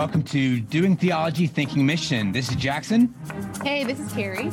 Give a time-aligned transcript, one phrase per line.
[0.00, 2.32] Welcome to Doing Theology, Thinking Mission.
[2.32, 3.14] This is Jackson.
[3.62, 4.50] Hey, this is Carrie.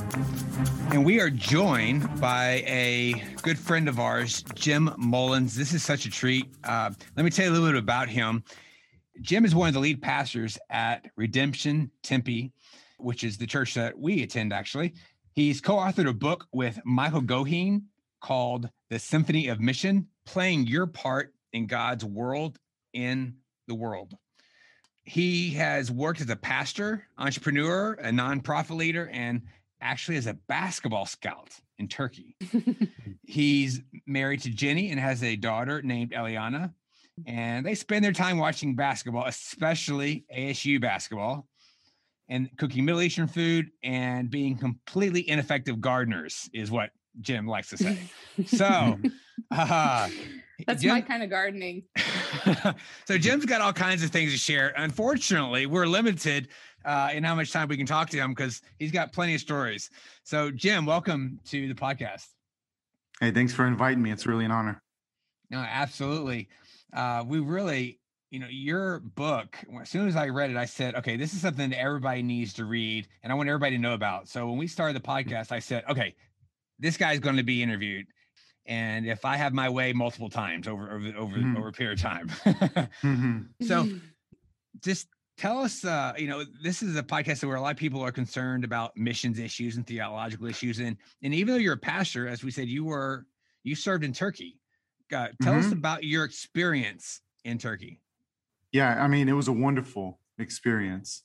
[0.91, 3.13] And we are joined by a
[3.43, 5.55] good friend of ours, Jim Mullins.
[5.55, 6.47] This is such a treat.
[6.65, 8.43] Uh, let me tell you a little bit about him.
[9.21, 12.51] Jim is one of the lead pastors at Redemption Tempe,
[12.97, 14.95] which is the church that we attend, actually.
[15.31, 17.83] He's co authored a book with Michael Goheen
[18.19, 22.59] called The Symphony of Mission Playing Your Part in God's World
[22.91, 23.35] in
[23.69, 24.13] the World
[25.07, 29.41] he has worked as a pastor, entrepreneur, a nonprofit leader, and
[29.79, 32.35] actually as a basketball scout in Turkey.
[33.23, 36.73] He's married to Jenny and has a daughter named Eliana.
[37.25, 41.47] And they spend their time watching basketball, especially ASU basketball,
[42.27, 46.89] and cooking Middle Eastern food and being completely ineffective gardeners, is what
[47.21, 47.97] Jim likes to say.
[48.45, 48.99] So,
[49.51, 50.09] uh,
[50.65, 51.83] that's Jim, my kind of gardening.
[53.05, 54.73] so Jim's got all kinds of things to share.
[54.77, 56.47] Unfortunately, we're limited
[56.85, 59.41] uh, in how much time we can talk to him because he's got plenty of
[59.41, 59.89] stories.
[60.23, 62.27] So, Jim, welcome to the podcast.
[63.19, 64.11] Hey, thanks for inviting me.
[64.11, 64.81] It's really an honor.
[65.49, 66.49] No, absolutely.
[66.93, 67.99] Uh, we really,
[68.31, 69.57] you know, your book.
[69.81, 72.53] As soon as I read it, I said, "Okay, this is something that everybody needs
[72.53, 75.51] to read, and I want everybody to know about." So when we started the podcast,
[75.51, 76.15] I said, "Okay,
[76.79, 78.07] this guy's going to be interviewed."
[78.67, 81.57] And if I have my way multiple times over over over, mm-hmm.
[81.57, 82.27] over a period of time.
[82.27, 83.37] mm-hmm.
[83.65, 83.87] So
[84.83, 88.01] just tell us uh, you know this is a podcast where a lot of people
[88.01, 92.27] are concerned about missions issues and theological issues and and even though you're a pastor
[92.27, 93.25] as we said you were
[93.63, 94.59] you served in turkey
[95.13, 95.65] uh, tell mm-hmm.
[95.65, 97.99] us about your experience in turkey
[98.71, 101.23] yeah i mean it was a wonderful experience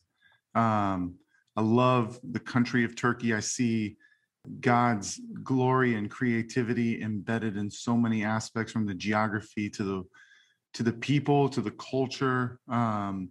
[0.54, 1.14] um,
[1.56, 3.96] i love the country of turkey i see
[4.60, 10.02] God's glory and creativity embedded in so many aspects from the geography to the
[10.74, 13.28] to the people to the culture um,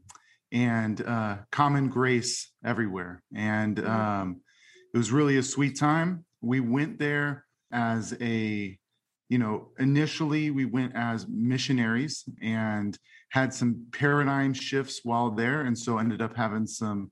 [0.52, 3.24] and uh, common grace everywhere.
[3.36, 4.42] And um,
[4.94, 6.26] it was really a sweet time.
[6.42, 8.78] We went there as a
[9.30, 12.98] you know initially we went as missionaries and
[13.30, 17.10] had some paradigm shifts while there and so ended up having some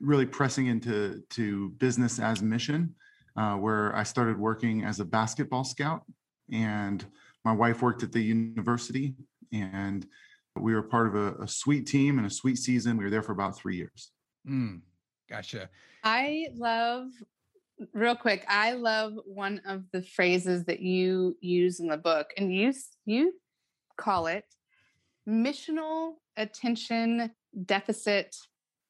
[0.00, 2.94] really pressing into to business as mission,
[3.36, 6.02] uh, where I started working as a basketball scout,
[6.52, 7.04] and
[7.44, 9.14] my wife worked at the university,
[9.52, 10.06] and
[10.58, 12.96] we were part of a, a sweet team and a sweet season.
[12.96, 14.10] We were there for about three years.
[14.48, 14.80] Mm,
[15.28, 15.68] gotcha.
[16.02, 17.08] I love
[17.92, 22.54] real quick i love one of the phrases that you use in the book and
[22.54, 22.72] you
[23.04, 23.34] you
[23.98, 24.44] call it
[25.28, 27.30] missional attention
[27.66, 28.34] deficit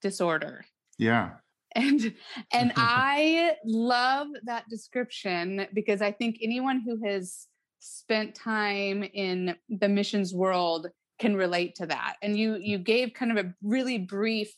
[0.03, 0.65] disorder
[0.99, 1.31] yeah.
[1.75, 2.15] And
[2.55, 7.49] and I love that description because I think anyone who has
[7.81, 10.87] spent time in the missions world
[11.19, 12.17] can relate to that.
[12.23, 14.55] And you you gave kind of a really brief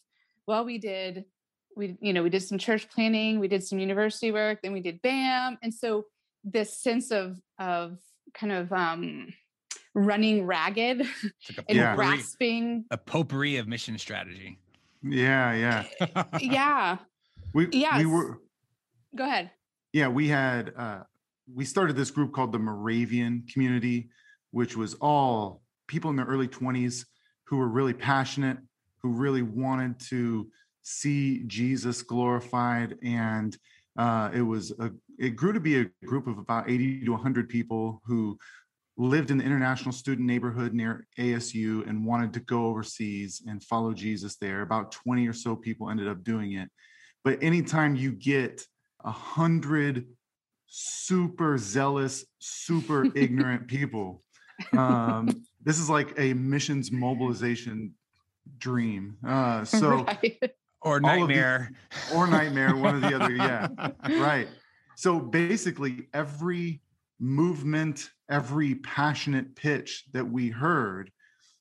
[0.47, 1.25] well we did
[1.77, 4.81] we you know we did some church planting, we did some university work, then we
[4.81, 5.59] did BAM.
[5.61, 6.05] And so
[6.45, 7.99] this sense of of
[8.33, 9.33] kind of um
[9.95, 14.59] running ragged like and grasping a potpourri of mission strategy
[15.03, 15.85] yeah, yeah.
[16.01, 16.97] Eh, yeah.
[17.55, 18.43] We yeah, we were
[19.17, 19.51] Go ahead.
[19.95, 21.01] Yeah, we had uh
[21.53, 24.11] we started this group called the Moravian community,
[24.51, 27.07] which was all people in their early 20s
[27.45, 28.59] who were really passionate,
[29.03, 30.51] who really wanted to
[30.83, 33.57] see Jesus glorified and
[33.99, 37.49] uh, it was a it grew to be a group of about 80 to 100
[37.49, 38.39] people who
[38.99, 43.95] lived in the international student neighborhood near ASU and wanted to go overseas and follow
[43.95, 44.63] Jesus there.
[44.63, 46.69] About 20 or so people ended up doing it.
[47.23, 48.67] But anytime you get
[49.05, 50.07] a hundred
[50.67, 54.25] super zealous, super ignorant people,
[54.73, 57.95] um, this is like a missions mobilization
[58.59, 59.17] dream.
[59.25, 60.53] Uh, so right.
[60.83, 63.33] or nightmare, these, or nightmare, one or the other.
[63.33, 63.69] Yeah,
[64.21, 64.49] right.
[64.97, 66.81] So basically, every
[67.21, 71.11] movement, every passionate pitch that we heard,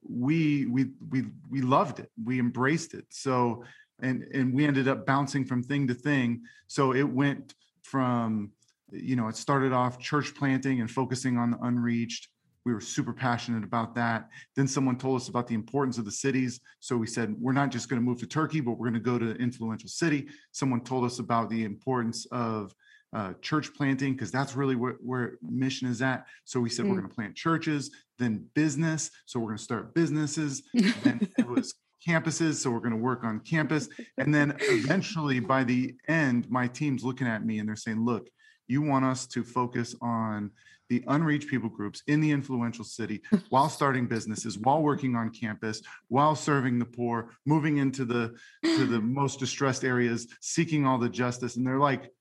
[0.07, 2.11] we we we we loved it.
[2.23, 3.05] We embraced it.
[3.09, 3.63] So
[4.01, 6.43] and and we ended up bouncing from thing to thing.
[6.67, 8.51] So it went from
[8.91, 12.29] you know, it started off church planting and focusing on the unreached.
[12.65, 14.29] We were super passionate about that.
[14.55, 16.59] Then someone told us about the importance of the cities.
[16.79, 18.99] So we said, we're not just going to move to Turkey, but we're going to
[18.99, 20.27] go to an influential city.
[20.51, 22.73] Someone told us about the importance of
[23.17, 26.27] uh, church planting because that's really where, where mission is at.
[26.45, 26.89] So we said mm.
[26.89, 29.09] we're going to plant churches, then business.
[29.25, 30.61] So we're going to start businesses.
[31.03, 31.73] and it was
[32.07, 32.55] campuses.
[32.55, 33.89] So we're going to work on campus.
[34.19, 38.29] And then eventually by the end, my team's looking at me and they're saying, look,
[38.67, 40.51] you want us to focus on
[40.89, 45.81] the unreached people groups in the influential city while starting businesses, while working on campus,
[46.07, 51.09] while serving the poor, moving into the to the most distressed areas, seeking all the
[51.09, 51.57] justice.
[51.57, 52.11] And they're like,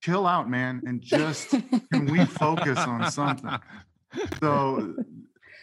[0.00, 1.50] chill out, man, and just
[1.92, 3.50] can we focus on something?
[4.40, 4.94] So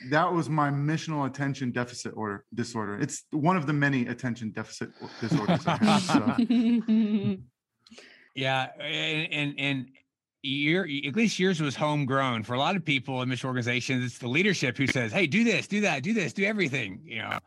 [0.09, 2.97] that was my missional attention deficit order disorder.
[2.99, 4.89] It's one of the many attention deficit
[5.19, 6.01] disorders I have.
[6.01, 7.37] So.
[8.37, 9.89] Yeah, and and, and
[10.43, 12.43] your at least yours was homegrown.
[12.43, 15.43] For a lot of people in mission organizations, it's the leadership who says, "Hey, do
[15.43, 17.39] this, do that, do this, do everything." You know,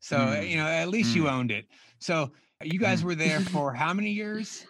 [0.00, 0.50] so mm.
[0.50, 1.16] you know at least mm.
[1.16, 1.66] you owned it.
[2.00, 2.32] So
[2.64, 3.04] you guys mm.
[3.04, 4.66] were there for how many years?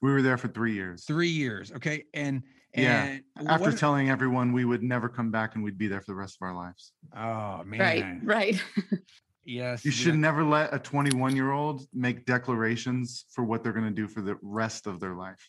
[0.00, 1.04] We were there for three years.
[1.04, 2.42] Three years, okay, and.
[2.74, 3.50] And yeah.
[3.50, 6.14] After what, telling everyone we would never come back and we'd be there for the
[6.14, 6.92] rest of our lives.
[7.16, 8.20] Oh man.
[8.22, 8.60] Right.
[8.60, 8.64] Right.
[9.48, 9.82] Yes.
[9.82, 10.20] You should yeah.
[10.20, 14.20] never let a 21 year old make declarations for what they're going to do for
[14.20, 15.48] the rest of their life.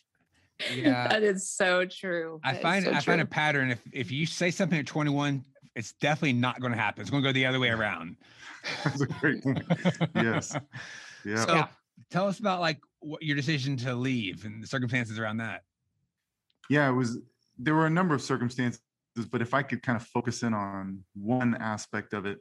[0.74, 1.06] Yeah.
[1.08, 2.40] that is so true.
[2.42, 3.02] I find so I true.
[3.02, 3.70] find a pattern.
[3.70, 5.44] If if you say something at 21,
[5.76, 7.02] it's definitely not going to happen.
[7.02, 8.16] It's going to go the other way around.
[8.84, 9.62] That's a great point.
[10.14, 10.56] yes.
[11.22, 11.44] Yeah.
[11.44, 11.64] So
[12.10, 15.62] tell us about like what your decision to leave and the circumstances around that.
[16.68, 17.18] Yeah, it was
[17.58, 18.80] there were a number of circumstances,
[19.30, 22.38] but if I could kind of focus in on one aspect of it,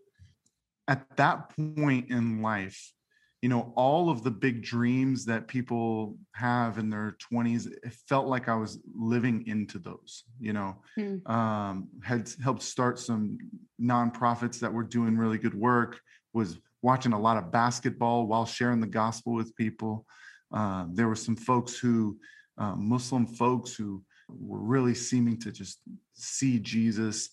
[0.87, 2.93] at that point in life,
[3.41, 8.27] you know, all of the big dreams that people have in their 20s, it felt
[8.27, 11.27] like I was living into those, you know, mm.
[11.29, 13.37] um, had helped start some
[13.81, 15.99] nonprofits that were doing really good work,
[16.33, 20.05] was watching a lot of basketball while sharing the gospel with people.
[20.51, 22.17] Uh, there were some folks who,
[22.57, 25.79] uh, Muslim folks who were really seeming to just
[26.13, 27.29] see Jesus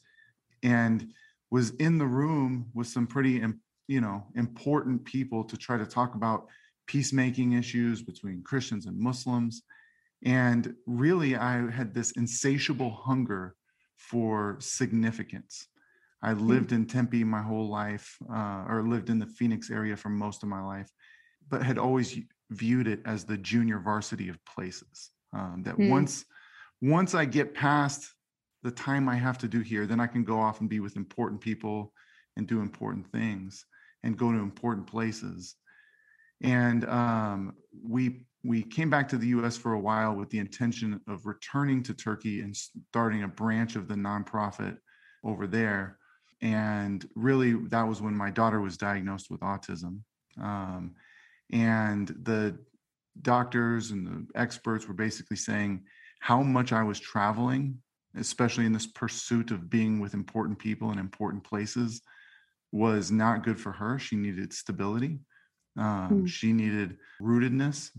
[0.62, 1.12] and
[1.50, 3.42] was in the room with some pretty
[3.88, 6.46] you know important people to try to talk about
[6.86, 9.62] peacemaking issues between Christians and Muslims
[10.24, 13.54] and really I had this insatiable hunger
[13.96, 15.68] for significance.
[16.22, 16.46] I hmm.
[16.46, 20.42] lived in Tempe my whole life uh, or lived in the Phoenix area for most
[20.42, 20.90] of my life
[21.48, 22.18] but had always
[22.50, 25.90] viewed it as the junior varsity of places um, that mm.
[25.90, 26.24] once
[26.82, 28.12] once I get past
[28.62, 30.96] the time I have to do here, then I can go off and be with
[30.96, 31.92] important people
[32.36, 33.64] and do important things
[34.02, 35.54] and go to important places.
[36.42, 39.56] And um, we we came back to the U.S.
[39.56, 43.88] for a while with the intention of returning to Turkey and starting a branch of
[43.88, 44.76] the nonprofit
[45.24, 45.98] over there.
[46.42, 50.00] And really, that was when my daughter was diagnosed with autism.
[50.40, 50.94] Um,
[51.52, 52.58] and the
[53.22, 55.82] doctors and the experts were basically saying
[56.20, 57.78] how much I was traveling
[58.16, 62.02] especially in this pursuit of being with important people in important places,
[62.72, 63.98] was not good for her.
[63.98, 65.18] She needed stability.
[65.78, 66.28] Um, mm.
[66.28, 67.90] She needed rootedness.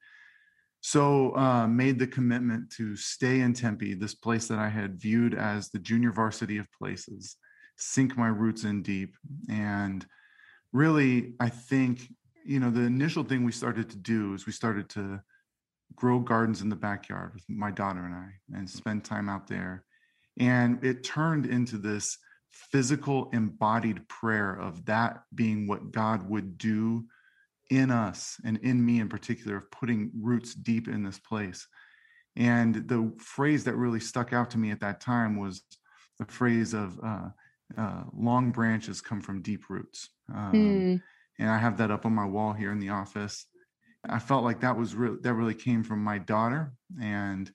[0.82, 5.34] So uh, made the commitment to stay in Tempe, this place that I had viewed
[5.34, 7.36] as the junior varsity of places,
[7.78, 9.16] sink my roots in deep.
[9.50, 10.06] And
[10.74, 12.08] really, I think,
[12.48, 15.22] you know, the initial thing we started to do is we started to
[15.96, 19.86] grow gardens in the backyard with my daughter and I and spend time out there
[20.40, 22.18] and it turned into this
[22.52, 27.06] physical embodied prayer of that being what God would do
[27.70, 31.68] in us and in me in particular, of putting roots deep in this place.
[32.36, 35.64] And the phrase that really stuck out to me at that time was
[36.20, 37.30] the phrase of uh,
[37.78, 40.10] uh, long branches come from deep roots.
[40.34, 41.02] Um, mm.
[41.40, 43.46] And I have that up on my wall here in the office.
[44.08, 47.52] I felt like that was really that really came from my daughter and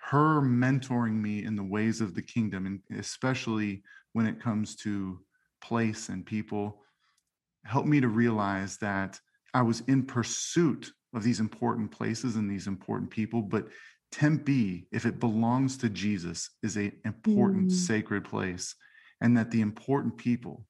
[0.00, 5.20] her mentoring me in the ways of the kingdom, and especially when it comes to
[5.62, 6.82] place and people,
[7.64, 9.20] helped me to realize that
[9.52, 13.68] I was in pursuit of these important places and these important people, but
[14.12, 17.72] Tempe, if it belongs to Jesus, is an important mm.
[17.72, 18.74] sacred place,
[19.20, 20.64] and that the important people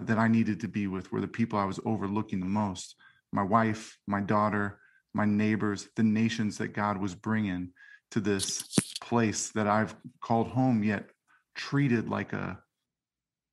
[0.00, 2.96] that I needed to be with were the people I was overlooking the most
[3.32, 4.78] my wife, my daughter,
[5.14, 7.72] my neighbors, the nations that God was bringing
[8.10, 8.62] to this
[9.00, 11.08] place that I've called home, yet
[11.54, 12.58] treated like a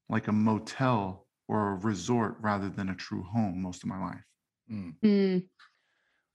[0.10, 4.24] like a motel or a resort rather than a true home most of my life.
[4.72, 4.96] Mm.
[5.04, 5.46] Mm.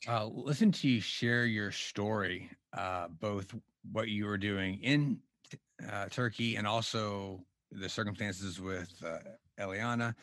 [0.07, 3.55] Uh, listen to you share your story, uh, both
[3.93, 5.19] what you were doing in
[5.91, 9.19] uh, Turkey and also the circumstances with uh,
[9.59, 10.15] Eliana.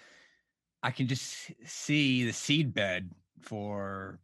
[0.83, 4.19] I can just see the seed bed for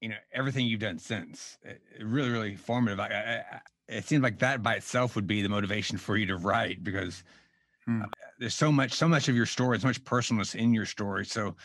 [0.00, 1.58] you know everything you've done since.
[1.62, 3.00] It, it really, really formative.
[3.00, 6.36] I, I, it seems like that by itself would be the motivation for you to
[6.36, 7.22] write because
[7.84, 8.02] hmm.
[8.02, 8.06] uh,
[8.38, 11.24] there's so much, so much of your story, so much personalness in your story.
[11.24, 11.56] So,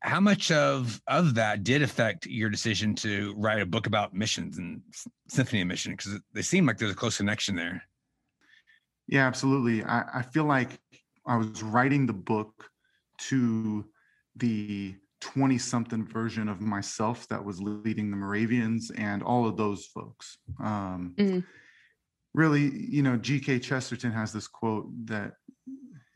[0.00, 4.58] how much of of that did affect your decision to write a book about missions
[4.58, 4.82] and
[5.28, 5.92] symphony of mission?
[5.92, 7.82] Because they seem like there's a close connection there.
[9.08, 9.84] Yeah, absolutely.
[9.84, 10.80] I, I feel like
[11.26, 12.70] I was writing the book
[13.28, 13.84] to
[14.36, 19.86] the 20 something version of myself that was leading the Moravians and all of those
[19.86, 20.38] folks.
[20.60, 21.40] Um, mm-hmm.
[22.34, 23.60] Really, you know, G.K.
[23.60, 25.32] Chesterton has this quote that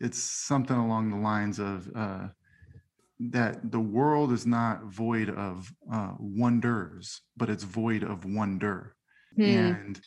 [0.00, 2.28] it's something along the lines of uh,
[3.18, 8.96] that the world is not void of uh, wonders, but it's void of wonder.
[9.38, 9.84] Mm.
[9.84, 10.00] And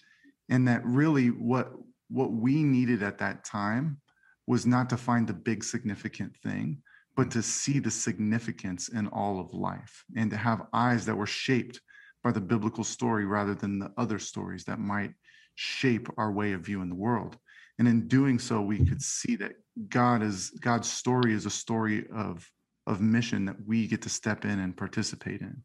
[0.49, 1.71] and that really what
[2.09, 4.01] what we needed at that time
[4.49, 6.81] was not to find the big significant thing,
[7.15, 7.31] but mm.
[7.31, 11.79] to see the significance in all of life and to have eyes that were shaped
[12.23, 15.13] by the biblical story rather than the other stories that might
[15.53, 17.37] shape our way of viewing the world.
[17.77, 19.51] And in doing so, we could see that
[19.87, 22.49] God is God's story is a story of
[22.87, 25.61] of mission that we get to step in and participate in.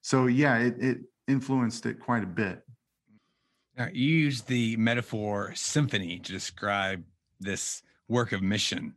[0.00, 2.62] So yeah, it, it influenced it quite a bit.
[3.76, 7.04] Now, you use the metaphor symphony to describe
[7.38, 8.94] this work of mission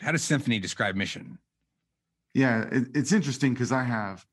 [0.00, 1.38] how does symphony describe mission?
[2.34, 4.24] Yeah, it, it's interesting because I have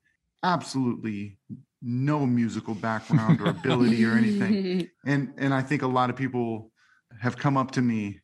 [0.43, 1.37] absolutely
[1.81, 6.71] no musical background or ability or anything, and and I think a lot of people
[7.19, 8.21] have come up to me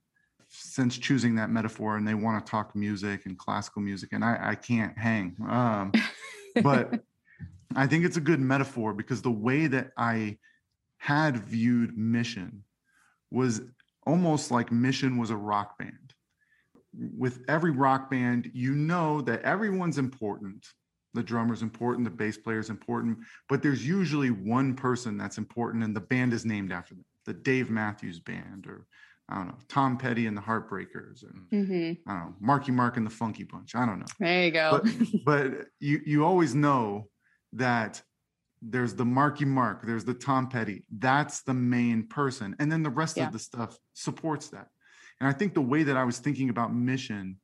[0.48, 4.38] since choosing that metaphor and they want to talk music and classical music and i,
[4.40, 5.92] I can't hang um,
[6.62, 7.02] but
[7.76, 10.38] i think it's a good metaphor because the way that i
[10.98, 12.64] had viewed mission
[13.32, 13.62] was
[14.06, 16.14] almost like mission was a rock band
[16.96, 20.66] with every rock band, you know that everyone's important.
[21.14, 25.96] The drummer's important, the bass player's important, but there's usually one person that's important, and
[25.96, 27.06] the band is named after them.
[27.26, 28.88] The Dave Matthews Band, or
[29.30, 32.10] I don't know, Tom Petty and the Heartbreakers, and mm-hmm.
[32.10, 33.76] I don't know, Marky Mark and the Funky Bunch.
[33.76, 34.08] I don't know.
[34.20, 34.82] There you go.
[34.82, 37.10] But, but you you always know
[37.54, 38.02] that
[38.70, 40.84] there's the Marky Mark, there's the Tom Petty.
[40.98, 43.28] That's the main person, and then the rest yeah.
[43.28, 44.68] of the stuff supports that.
[45.20, 47.38] And I think the way that I was thinking about mission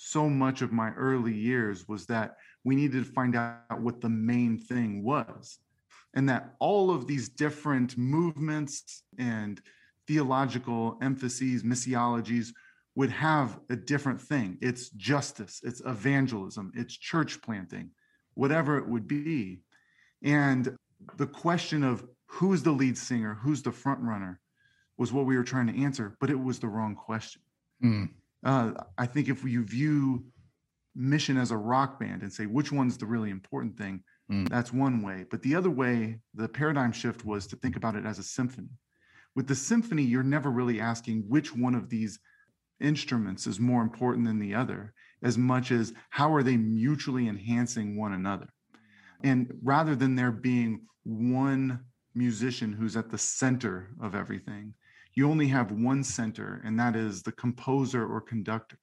[0.00, 4.08] so much of my early years was that we needed to find out what the
[4.08, 5.58] main thing was.
[6.14, 9.60] And that all of these different movements and
[10.06, 12.50] theological emphases, missiologies
[12.94, 14.56] would have a different thing.
[14.60, 17.90] It's justice, it's evangelism, it's church planting,
[18.34, 19.62] whatever it would be.
[20.22, 20.76] And
[21.16, 24.40] the question of who's the lead singer, who's the front runner,
[24.96, 27.42] was what we were trying to answer, but it was the wrong question.
[27.82, 28.10] Mm.
[28.44, 30.24] Uh, I think if you view
[30.94, 34.48] mission as a rock band and say which one's the really important thing, mm.
[34.48, 35.24] that's one way.
[35.30, 38.70] But the other way, the paradigm shift was to think about it as a symphony.
[39.36, 42.18] With the symphony, you're never really asking which one of these
[42.80, 47.96] instruments is more important than the other, as much as how are they mutually enhancing
[47.96, 48.48] one another.
[49.22, 51.80] And rather than there being one
[52.14, 54.74] musician who's at the center of everything,
[55.14, 58.78] you only have one center, and that is the composer or conductor.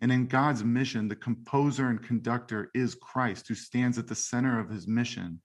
[0.00, 4.58] And in God's mission, the composer and conductor is Christ, who stands at the center
[4.58, 5.40] of his mission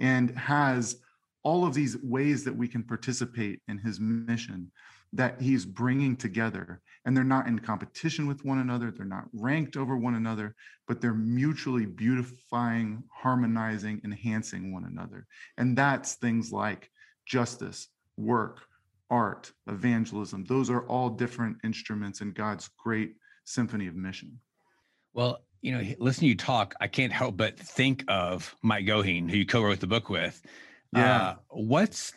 [0.00, 0.96] and has
[1.42, 4.70] all of these ways that we can participate in his mission
[5.14, 6.80] that he's bringing together.
[7.04, 10.54] And they're not in competition with one another, they're not ranked over one another,
[10.88, 15.26] but they're mutually beautifying, harmonizing, enhancing one another.
[15.56, 16.90] And that's things like
[17.26, 18.60] justice, work,
[19.10, 20.44] art, evangelism.
[20.44, 24.40] Those are all different instruments in God's great symphony of mission.
[25.12, 29.30] Well, you know, listen to you talk, I can't help but think of Mike Goheen,
[29.30, 30.42] who you co-wrote the book with.
[30.92, 31.16] Yeah.
[31.16, 32.12] Uh, what's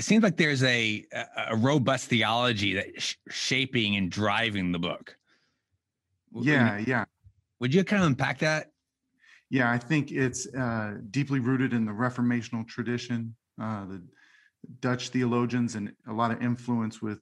[0.00, 1.04] it seems like there's a
[1.48, 5.14] a robust theology that sh- shaping and driving the book.
[6.32, 7.04] Yeah, yeah.
[7.60, 8.70] Would you kind of unpack that?
[9.50, 14.02] Yeah, I think it's uh, deeply rooted in the Reformational tradition, uh, the
[14.80, 17.20] Dutch theologians and a lot of influence with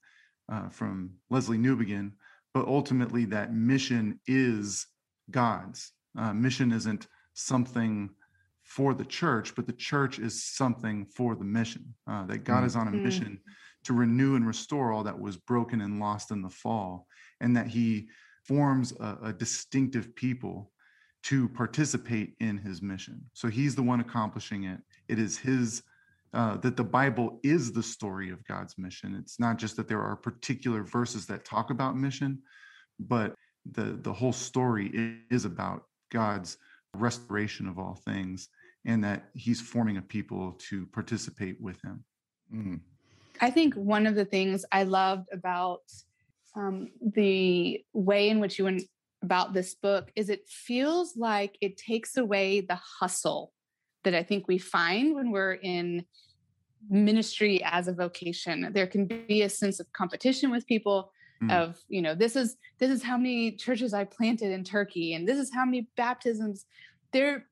[0.52, 2.12] uh, from Lesslie Newbigin.
[2.54, 4.86] but ultimately that mission is
[5.32, 5.92] God's.
[6.16, 8.10] Uh, mission isn't something
[8.68, 11.94] for the church, but the church is something for the mission.
[12.06, 12.66] Uh, that God mm-hmm.
[12.66, 13.02] is on a mm-hmm.
[13.02, 13.40] mission
[13.84, 17.06] to renew and restore all that was broken and lost in the fall,
[17.40, 18.08] and that He
[18.44, 20.70] forms a, a distinctive people
[21.24, 23.22] to participate in His mission.
[23.32, 24.80] So He's the one accomplishing it.
[25.08, 25.82] It is His
[26.34, 29.16] uh, that the Bible is the story of God's mission.
[29.18, 32.42] It's not just that there are particular verses that talk about mission,
[33.00, 33.34] but
[33.72, 36.58] the the whole story is about God's
[36.94, 38.48] restoration of all things,
[38.88, 42.04] and that He's forming a people to participate with Him.
[42.52, 42.80] Mm.
[43.40, 45.82] I think one of the things I loved about
[46.56, 48.82] um, the way in which you went
[49.22, 53.52] about this book is it feels like it takes away the hustle
[54.02, 56.04] that I think we find when we're in
[56.88, 58.70] ministry as a vocation.
[58.72, 61.52] There can be a sense of competition with people, mm.
[61.52, 65.26] of you know this is this is how many churches i planted in turkey and
[65.26, 66.66] this is how many baptisms
[67.12, 67.46] there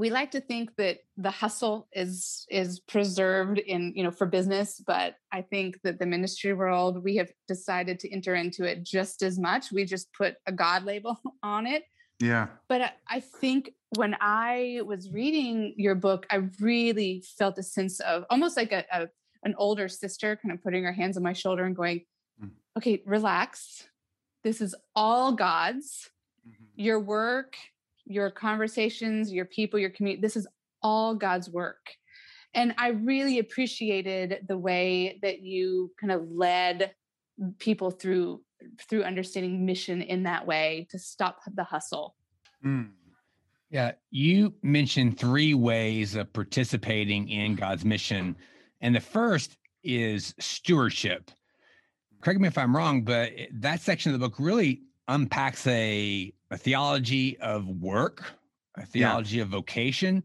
[0.00, 4.82] we like to think that the hustle is is preserved in you know for business
[4.86, 9.22] but i think that the ministry world we have decided to enter into it just
[9.22, 9.72] as much.
[9.72, 11.84] We just put a god label on it.
[12.18, 12.48] Yeah.
[12.68, 17.98] But I, I think when i was reading your book i really felt a sense
[18.00, 19.08] of almost like a, a
[19.42, 22.02] an older sister kind of putting her hands on my shoulder and going
[22.42, 22.50] mm.
[22.78, 23.88] okay relax.
[24.44, 26.10] This is all god's.
[26.48, 26.80] Mm-hmm.
[26.86, 27.54] your work
[28.10, 30.20] your conversations, your people, your community.
[30.20, 30.46] This is
[30.82, 31.90] all God's work.
[32.54, 36.92] And I really appreciated the way that you kind of led
[37.58, 38.42] people through
[38.88, 42.14] through understanding mission in that way to stop the hustle.
[42.64, 42.90] Mm.
[43.70, 48.36] Yeah, you mentioned three ways of participating in God's mission.
[48.80, 51.30] And the first is stewardship.
[52.20, 56.56] Correct me if I'm wrong, but that section of the book really unpacks a, a
[56.56, 58.32] theology of work,
[58.76, 59.42] a theology yeah.
[59.42, 60.22] of vocation.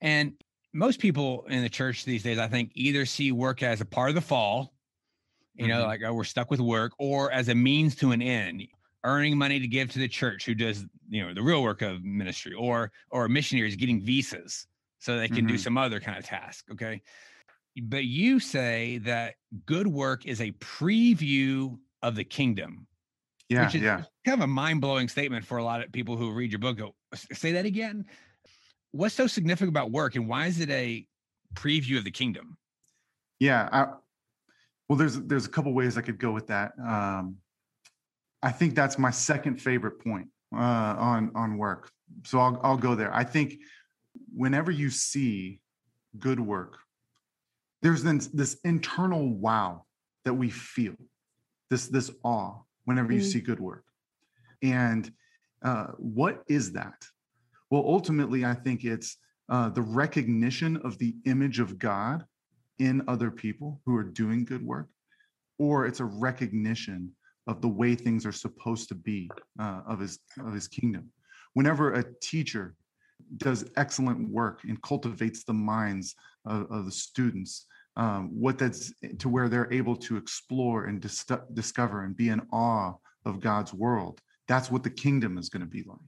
[0.00, 0.34] And
[0.72, 4.08] most people in the church these days, I think, either see work as a part
[4.08, 4.72] of the fall,
[5.54, 5.78] you mm-hmm.
[5.78, 8.62] know, like oh, we're stuck with work, or as a means to an end,
[9.04, 12.04] earning money to give to the church who does, you know, the real work of
[12.04, 14.66] ministry, or or missionaries getting visas
[15.00, 15.48] so they can mm-hmm.
[15.48, 16.66] do some other kind of task.
[16.70, 17.02] Okay.
[17.82, 22.86] But you say that good work is a preview of the kingdom.
[23.50, 24.04] Yeah, which is yeah.
[24.24, 26.78] kind of a mind blowing statement for a lot of people who read your book.
[26.78, 28.06] Go, say that again.
[28.92, 31.04] What's so significant about work, and why is it a
[31.54, 32.56] preview of the kingdom?
[33.40, 33.86] Yeah, I,
[34.88, 36.72] well, there's there's a couple ways I could go with that.
[36.78, 37.36] Um,
[38.40, 40.58] I think that's my second favorite point uh,
[40.98, 41.90] on on work.
[42.24, 43.12] So I'll I'll go there.
[43.12, 43.54] I think
[44.32, 45.60] whenever you see
[46.18, 46.78] good work,
[47.82, 49.86] there's then this internal wow
[50.24, 50.94] that we feel,
[51.68, 53.32] this this awe whenever you mm.
[53.32, 53.84] see good work.
[54.62, 55.12] And
[55.62, 56.98] uh, what is that?
[57.70, 59.16] Well, ultimately, I think it's
[59.48, 62.24] uh, the recognition of the image of God
[62.80, 64.88] in other people who are doing good work,
[65.56, 67.12] or it's a recognition
[67.46, 71.12] of the way things are supposed to be uh, of his of his kingdom.
[71.54, 72.74] Whenever a teacher
[73.36, 79.28] does excellent work and cultivates the minds of, of the students, um, what that's to
[79.28, 84.20] where they're able to explore and dis- discover and be in awe of God's world.
[84.48, 85.98] That's what the kingdom is going to be like.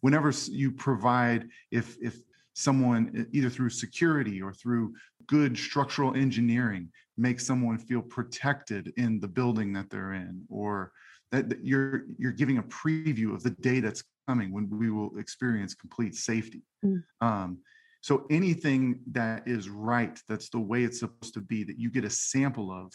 [0.00, 2.18] Whenever you provide, if if
[2.54, 4.94] someone either through security or through
[5.26, 10.92] good structural engineering makes someone feel protected in the building that they're in, or
[11.30, 15.18] that, that you're you're giving a preview of the day that's coming when we will
[15.18, 16.62] experience complete safety.
[16.84, 17.02] Mm.
[17.20, 17.58] Um,
[18.02, 22.04] so anything that is right, that's the way it's supposed to be, that you get
[22.04, 22.92] a sample of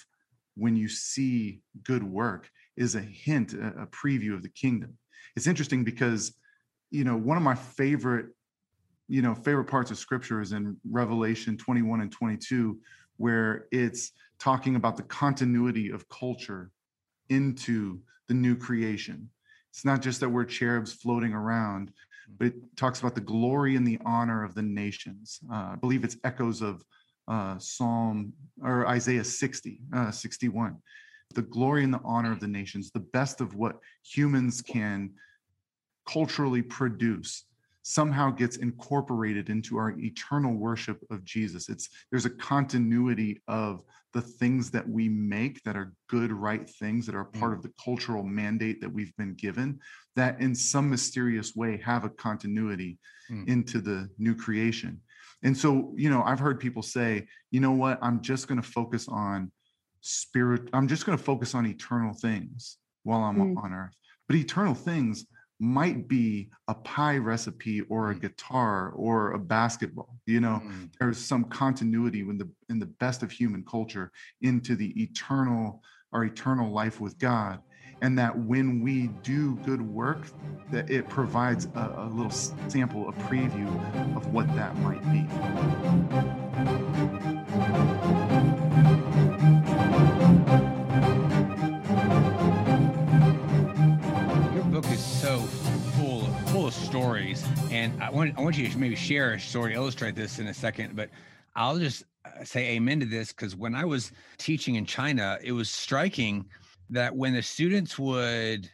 [0.56, 4.98] when you see good work is a hint, a, preview of the kingdom.
[5.38, 6.36] It's interesting because,
[6.92, 8.28] you know, one of my favorite,
[9.08, 12.78] you know, favorite parts of scripture is in Revelation 21 and 22,
[13.16, 16.70] where it's talking about the continuity of culture
[17.30, 19.30] into the new creation.
[19.72, 21.94] It's not just that we're cherubs floating around,
[22.38, 25.40] but it talks about the glory and the honor of the nations.
[25.52, 26.84] Uh, I believe it's echoes of
[27.28, 30.78] uh, Psalm or Isaiah 60, uh, 61.
[31.34, 35.12] The glory and the honor of the nations, the best of what humans can
[36.08, 37.44] culturally produce
[37.90, 41.70] somehow gets incorporated into our eternal worship of Jesus.
[41.70, 43.82] It's there's a continuity of
[44.14, 47.56] the things that we make that are good, right things that are part mm.
[47.56, 49.80] of the cultural mandate that we've been given,
[50.18, 53.00] that in some mysterious way have a continuity
[53.32, 53.48] mm.
[53.48, 55.00] into the new creation.
[55.44, 58.68] And so, you know, I've heard people say, you know what, I'm just going to
[58.68, 59.50] focus on
[60.02, 63.64] spirit, I'm just going to focus on eternal things while I'm mm.
[63.64, 63.96] on earth.
[64.28, 65.26] But eternal things
[65.60, 68.22] might be a pie recipe or a mm.
[68.22, 70.90] guitar or a basketball you know mm.
[71.00, 75.82] there's some continuity in the in the best of human culture into the eternal
[76.14, 77.60] our eternal life with god
[78.02, 80.28] and that when we do good work
[80.72, 83.68] that it provides a, a little sample a preview
[84.16, 85.26] of what that might be
[97.88, 100.54] And I want I want you to maybe share a story, illustrate this in a
[100.54, 101.10] second, but
[101.56, 105.54] I'll just uh, say amen to this because when I was teaching in China, it
[105.54, 106.46] was striking
[106.90, 108.70] that when the students would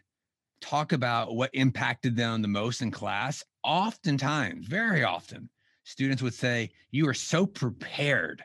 [0.62, 5.48] talk about what impacted them the most in class, oftentimes, very often,
[5.84, 8.44] students would say, You are so prepared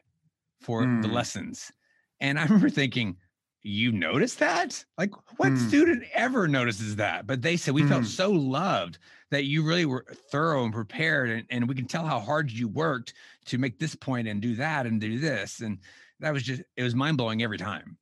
[0.60, 1.00] for mm.
[1.00, 1.72] the lessons.
[2.20, 3.16] And I remember thinking,
[3.62, 4.84] you noticed that?
[4.98, 5.68] Like, what mm.
[5.68, 7.26] student ever notices that?
[7.26, 7.88] But they said we mm.
[7.88, 8.08] felt hmm.
[8.08, 8.98] so loved
[9.30, 12.68] that you really were thorough and prepared, and, and we can tell how hard you
[12.68, 13.14] worked
[13.46, 15.60] to make this point and do that and do this.
[15.60, 15.78] And
[16.20, 17.96] that was just, it was mind blowing every time.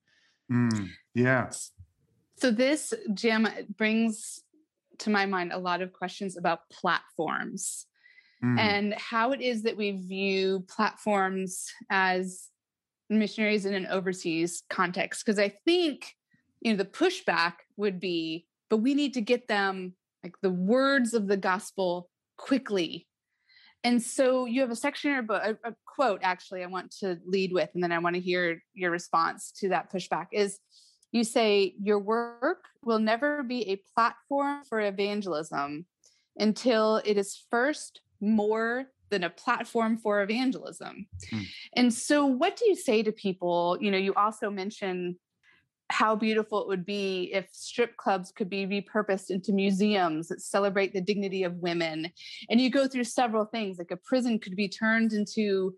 [0.50, 0.88] Mm.
[1.14, 1.50] Yeah.
[2.36, 4.42] So, this, Jim, brings
[4.98, 7.86] to my mind a lot of questions about platforms
[8.42, 8.58] mm.
[8.58, 12.48] and how it is that we view platforms as
[13.08, 16.16] missionaries in an overseas context because i think
[16.60, 19.94] you know the pushback would be but we need to get them
[20.26, 23.06] like the words of the gospel quickly
[23.84, 26.90] and so you have a section in your book a, a quote actually i want
[26.90, 30.58] to lead with and then i want to hear your response to that pushback is
[31.12, 35.86] you say your work will never be a platform for evangelism
[36.36, 41.06] until it is first more than a platform for evangelism.
[41.32, 41.46] Mm.
[41.74, 43.78] And so, what do you say to people?
[43.80, 45.16] You know, you also mention
[45.90, 50.92] how beautiful it would be if strip clubs could be repurposed into museums that celebrate
[50.92, 52.10] the dignity of women.
[52.50, 55.74] And you go through several things, like a prison could be turned into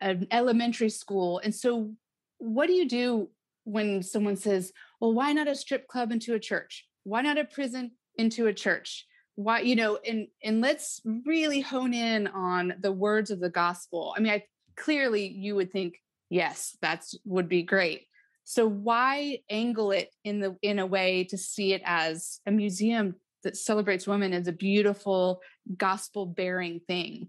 [0.00, 1.40] an elementary school.
[1.42, 1.92] And so,
[2.38, 3.30] what do you do
[3.64, 6.86] when someone says, well, why not a strip club into a church?
[7.04, 9.06] Why not a prison into a church?
[9.40, 14.14] why you know and and let's really hone in on the words of the gospel
[14.16, 14.44] i mean i
[14.76, 15.96] clearly you would think
[16.28, 18.06] yes that's would be great
[18.50, 23.14] so why angle it in the in a way to see it as a museum
[23.44, 25.40] that celebrates women as a beautiful
[25.76, 27.28] gospel bearing thing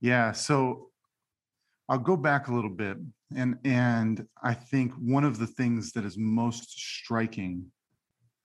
[0.00, 0.88] yeah so
[1.88, 2.96] i'll go back a little bit
[3.34, 7.64] and and i think one of the things that is most striking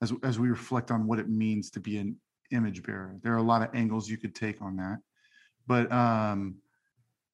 [0.02, 2.16] as as we reflect on what it means to be an
[2.50, 3.16] image bearer.
[3.22, 4.98] There are a lot of angles you could take on that,
[5.66, 6.56] but um,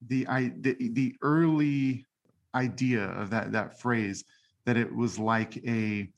[0.07, 2.07] the I the, the early
[2.55, 4.25] idea of that that phrase
[4.67, 6.09] that it was like a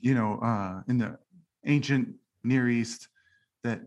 [0.00, 1.18] you know uh, in the
[1.66, 3.08] ancient Near East
[3.64, 3.82] that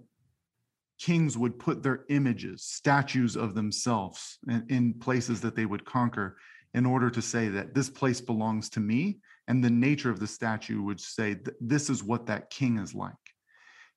[1.00, 6.38] kings would put their images, statues of themselves in, in, places that they would conquer
[6.76, 9.18] in order to say that this place belongs to me.
[9.48, 13.16] And the nature of the statue would say this is what that king is like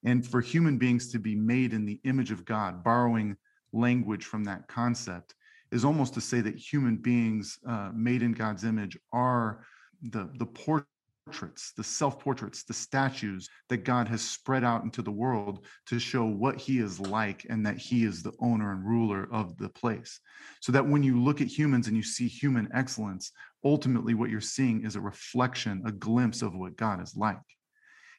[0.07, 3.37] and for human beings to be made in the image of God, borrowing
[3.73, 5.35] language from that concept,
[5.73, 9.65] is almost to say that human beings uh, made in God's image are
[10.11, 15.11] the, the portraits, the self portraits, the statues that God has spread out into the
[15.11, 19.29] world to show what He is like and that He is the owner and ruler
[19.33, 20.21] of the place.
[20.61, 23.33] So that when you look at humans and you see human excellence,
[23.65, 27.39] ultimately what you're seeing is a reflection, a glimpse of what God is like.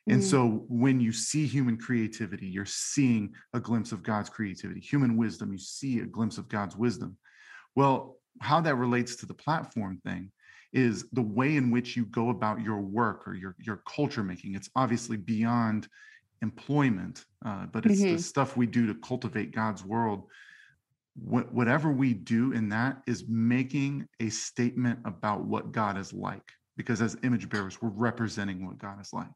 [0.07, 0.25] And mm.
[0.25, 5.51] so when you see human creativity, you're seeing a glimpse of God's creativity, human wisdom,
[5.51, 7.17] you see a glimpse of God's wisdom.
[7.75, 10.31] Well, how that relates to the platform thing
[10.73, 14.55] is the way in which you go about your work or your, your culture making.
[14.55, 15.87] It's obviously beyond
[16.41, 18.15] employment, uh, but it's mm-hmm.
[18.17, 20.27] the stuff we do to cultivate God's world.
[21.15, 26.43] What, whatever we do in that is making a statement about what God is like,
[26.75, 29.27] because as image bearers, we're representing what God is like.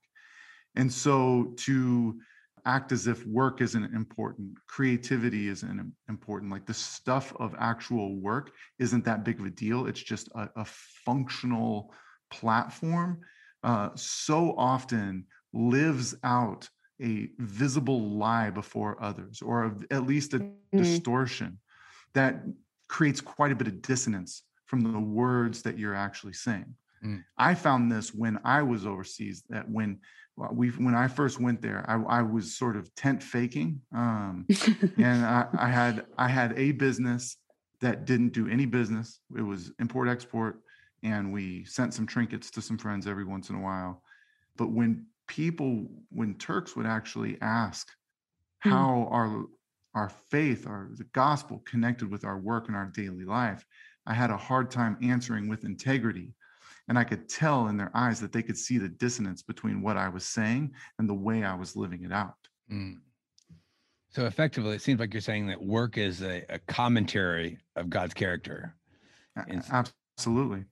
[0.76, 2.20] And so to
[2.66, 8.52] act as if work isn't important, creativity isn't important, like the stuff of actual work
[8.80, 9.88] isn't that big of a deal.
[9.88, 10.66] It's just a, a
[11.06, 11.94] functional
[12.32, 13.22] platform,
[13.64, 16.70] uh, so often lives out
[17.02, 20.78] a visible lie before others, or a, at least a mm-hmm.
[20.78, 21.60] distortion
[22.14, 22.44] that
[22.88, 26.76] creates quite a bit of dissonance from the words that you're actually saying.
[27.04, 27.24] Mm.
[27.38, 30.00] I found this when I was overseas that when
[30.52, 34.46] we when I first went there, I, I was sort of tent faking, um,
[34.98, 37.38] and I, I, had I had a business
[37.82, 39.20] that didn't do any business.
[39.38, 40.62] It was import export,
[41.04, 44.02] and we sent some trinkets to some friends every once in a while.
[44.58, 47.90] But when people, when Turks would actually ask
[48.64, 48.70] hmm.
[48.70, 49.46] how our
[49.94, 53.66] our faith, our the gospel connected with our work and our daily life,
[54.06, 56.34] I had a hard time answering with integrity
[56.88, 59.98] and I could tell in their eyes that they could see the dissonance between what
[59.98, 62.36] I was saying and the way I was living it out.
[62.72, 62.98] Mm.
[64.10, 68.14] So effectively, it seems like you're saying that work is a, a commentary of God's
[68.14, 68.76] character.
[69.38, 70.66] Absolutely.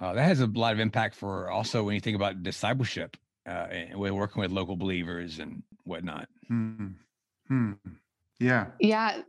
[0.00, 3.66] Wow, that has a lot of impact for also when you think about discipleship, uh,
[3.70, 6.28] and we're working with local believers and whatnot.
[6.48, 6.88] Hmm.
[7.48, 7.72] Hmm.
[8.38, 8.66] Yeah.
[8.78, 9.22] Yeah.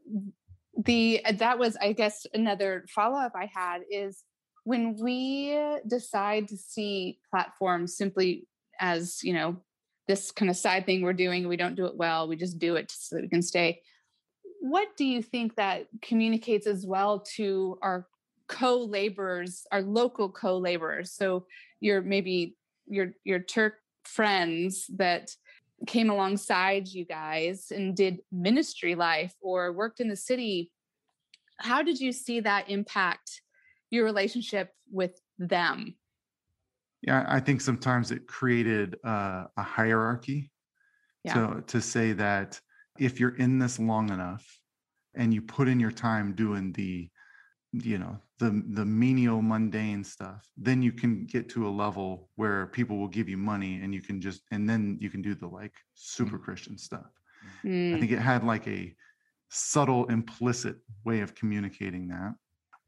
[0.85, 4.23] The that was, I guess, another follow up I had is
[4.69, 8.47] when we decide to see platforms simply
[8.79, 9.57] as you know
[10.07, 12.75] this kind of side thing we're doing we don't do it well we just do
[12.75, 13.81] it so that we can stay
[14.61, 18.07] what do you think that communicates as well to our
[18.47, 21.13] co-laborers our local co-laborers?
[21.13, 21.45] So
[21.79, 22.55] your maybe
[22.87, 25.31] your your Turk friends that
[25.87, 30.71] came alongside you guys and did ministry life or worked in the city
[31.57, 33.41] how did you see that impact
[33.89, 35.95] your relationship with them
[37.01, 40.51] yeah i think sometimes it created uh, a hierarchy
[41.23, 41.33] yeah.
[41.33, 42.59] so to say that
[42.97, 44.59] if you're in this long enough
[45.15, 47.09] and you put in your time doing the
[47.71, 52.67] you know the the menial mundane stuff then you can get to a level where
[52.67, 55.47] people will give you money and you can just and then you can do the
[55.47, 56.43] like super mm.
[56.43, 57.11] christian stuff
[57.63, 57.95] mm.
[57.95, 58.93] i think it had like a
[59.49, 62.33] subtle implicit way of communicating that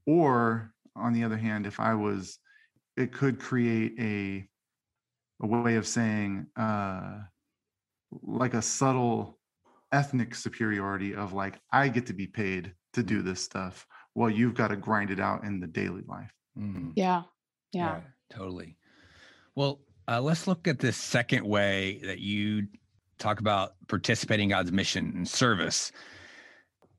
[0.08, 2.40] or on the other hand if i was
[2.98, 4.46] it could create a
[5.44, 7.20] a way of saying uh
[8.24, 9.40] like a subtle
[9.92, 14.54] ethnic superiority of like i get to be paid to do this stuff while you've
[14.54, 16.32] got to grind it out in the daily life.
[16.58, 16.92] Mm.
[16.96, 17.24] Yeah.
[17.72, 17.86] yeah.
[17.86, 18.00] yeah.
[18.36, 18.78] Totally.
[19.56, 22.68] Well, uh, let's look at this second way that you
[23.20, 25.92] talk about participating God's mission and service.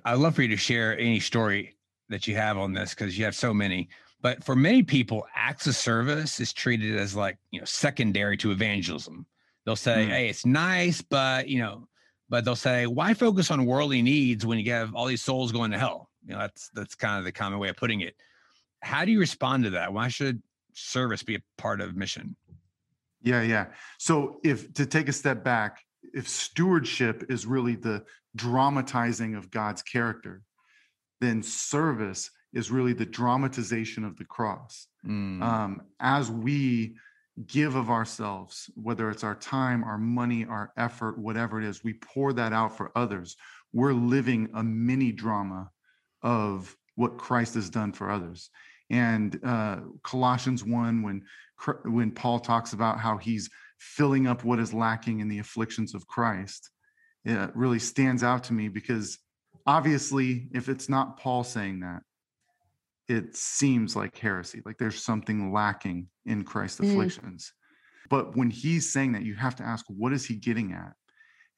[0.05, 1.77] I'd love for you to share any story
[2.13, 3.89] that you have on this because you have so many.
[4.21, 8.53] But for many people, acts of service is treated as like, you know, secondary to
[8.53, 9.27] evangelism.
[9.65, 10.09] They'll say, mm.
[10.09, 11.89] hey, it's nice, but, you know,
[12.29, 15.73] but they'll say, why focus on worldly needs when you have all these souls going
[15.73, 16.09] to hell?
[16.25, 18.15] You know, that's that's kind of the common way of putting it.
[18.81, 19.93] How do you respond to that?
[19.93, 20.41] Why should
[20.73, 22.37] service be a part of mission?
[23.23, 23.67] Yeah, yeah.
[23.99, 28.05] So if to take a step back, if stewardship is really the
[28.37, 30.43] dramatizing of God's character,
[31.23, 34.89] then service is really the dramatization of the cross.
[35.07, 35.43] Mm.
[35.43, 36.97] Um, as we
[37.47, 41.95] give of ourselves, whether it's our time, our money, our effort, whatever it is, we
[41.95, 43.37] pour that out for others.
[43.73, 45.71] We're living a mini drama
[46.23, 48.51] of what Christ has done for others.
[48.91, 51.23] And uh, Colossians 1, when,
[51.85, 56.07] when Paul talks about how he's filling up what is lacking in the afflictions of
[56.07, 56.71] Christ,
[57.25, 59.19] it really stands out to me because
[59.67, 62.03] obviously, if it's not Paul saying that,
[63.09, 66.91] it seems like heresy, like there's something lacking in Christ's mm.
[66.91, 67.53] afflictions.
[68.09, 70.93] But when he's saying that, you have to ask, what is he getting at?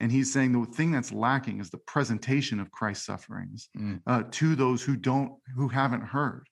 [0.01, 4.01] And he's saying the thing that's lacking is the presentation of Christ's sufferings mm.
[4.07, 6.49] uh, to those who don't, who haven't heard.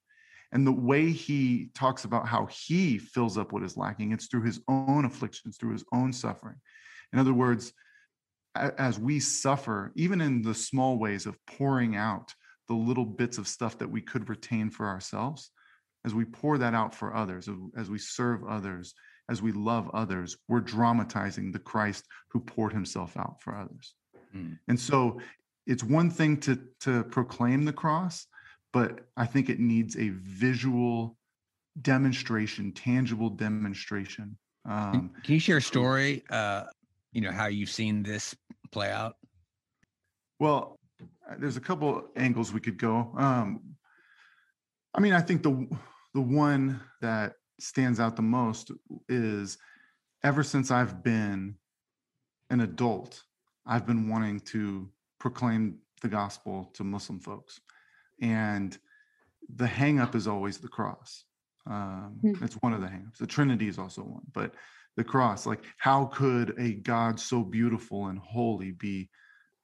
[0.53, 4.43] And the way he talks about how he fills up what is lacking, it's through
[4.43, 6.57] his own afflictions, through his own suffering.
[7.13, 7.73] In other words,
[8.55, 12.35] as we suffer, even in the small ways of pouring out
[12.69, 15.51] the little bits of stuff that we could retain for ourselves,
[16.05, 18.95] as we pour that out for others, as we serve others,
[19.29, 23.95] as we love others, we're dramatizing the Christ who poured himself out for others.
[24.35, 24.59] Mm.
[24.69, 25.21] And so
[25.67, 28.27] it's one thing to to proclaim the cross,
[28.73, 31.17] but I think it needs a visual
[31.81, 34.37] demonstration, tangible demonstration.
[34.69, 36.25] Um, Can you share a story?
[36.29, 36.65] Uh,
[37.13, 38.35] you know how you've seen this
[38.71, 39.17] play out.
[40.39, 43.13] Well, uh, there's a couple angles we could go.
[43.17, 43.61] Um,
[44.95, 45.69] I mean, I think the
[46.15, 48.71] the one that stands out the most
[49.09, 49.59] is
[50.25, 51.57] ever since I've been
[52.51, 53.23] an adult,
[53.67, 57.61] I've been wanting to proclaim the gospel to Muslim folks.
[58.21, 58.77] And
[59.55, 61.25] the hangup is always the cross.
[61.67, 62.43] Um, mm.
[62.43, 63.19] It's one of the hangups.
[63.19, 64.55] The Trinity is also one, but
[64.97, 69.09] the cross, like, how could a God so beautiful and holy be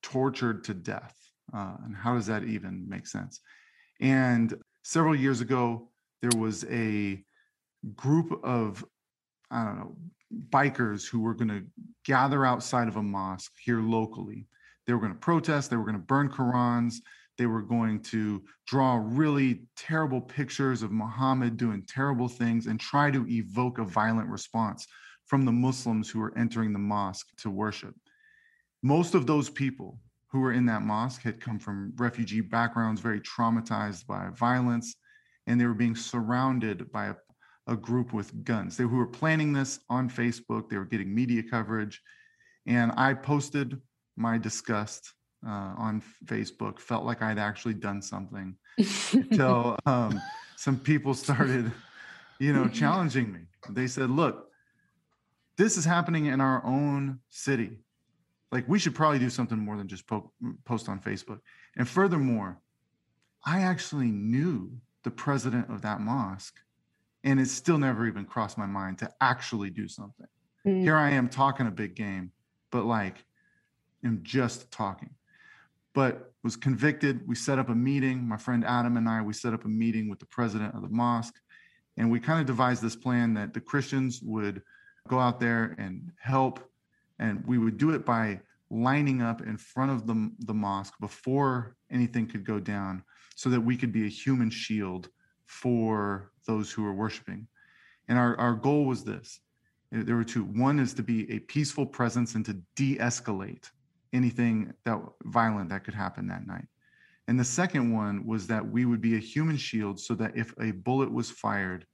[0.03, 1.14] tortured to death?
[1.53, 3.41] Uh, and how does that even make sense?
[4.01, 5.91] And several years ago,
[6.23, 7.23] there was a
[7.95, 8.85] group of
[9.51, 9.97] I don't know
[10.51, 11.64] bikers who were going to
[12.05, 14.47] gather outside of a mosque here locally.
[14.87, 15.71] They were going to protest.
[15.71, 16.97] They were going to burn Qurans.
[17.38, 23.11] They were going to draw really terrible pictures of Muhammad doing terrible things and try
[23.11, 24.87] to evoke a violent response
[25.29, 27.95] from the Muslims who were entering the mosque to worship.
[28.83, 33.21] Most of those people who were in that mosque had come from refugee backgrounds, very
[33.21, 34.97] traumatized by violence,
[35.47, 37.14] and they were being surrounded by a
[37.69, 38.77] a group with guns.
[38.77, 40.69] They who were planning this on Facebook.
[40.69, 42.03] They were getting media coverage,
[42.67, 43.81] and I posted
[44.17, 45.12] my disgust
[45.47, 46.81] uh, on Facebook.
[46.81, 48.57] Felt like I'd actually done something
[49.12, 50.21] until um,
[50.57, 51.71] some people started,
[52.41, 53.41] you know, challenging me.
[53.71, 54.49] They said, "Look,
[55.59, 57.81] this is happening in our own city.
[58.51, 60.33] Like we should probably do something more than just po-
[60.64, 61.40] post on Facebook."
[61.77, 62.59] And furthermore,
[63.44, 64.71] I actually knew
[65.05, 66.57] the president of that mosque
[67.25, 70.27] and it still never even crossed my mind to actually do something.
[70.66, 70.83] Mm.
[70.83, 72.33] Here I am talking a big game,
[72.71, 73.25] but like
[74.05, 75.11] am just talking.
[75.94, 77.27] But was convicted.
[77.27, 78.27] We set up a meeting.
[78.27, 80.88] My friend Adam and I, we set up a meeting with the president of the
[80.88, 81.35] mosque.
[81.97, 84.62] And we kind of devised this plan that the Christians would
[85.07, 86.61] go out there and help.
[87.19, 91.77] And we would do it by lining up in front of the, the mosque before
[91.91, 93.03] anything could go down
[93.35, 95.09] so that we could be a human shield
[95.47, 97.47] for those who are worshiping.
[98.09, 99.41] And our, our goal was this
[99.91, 100.45] there were two.
[100.45, 103.71] One is to be a peaceful presence and to de escalate
[104.13, 106.67] anything that violent that could happen that night.
[107.27, 110.55] And the second one was that we would be a human shield so that if
[110.61, 111.87] a bullet was fired,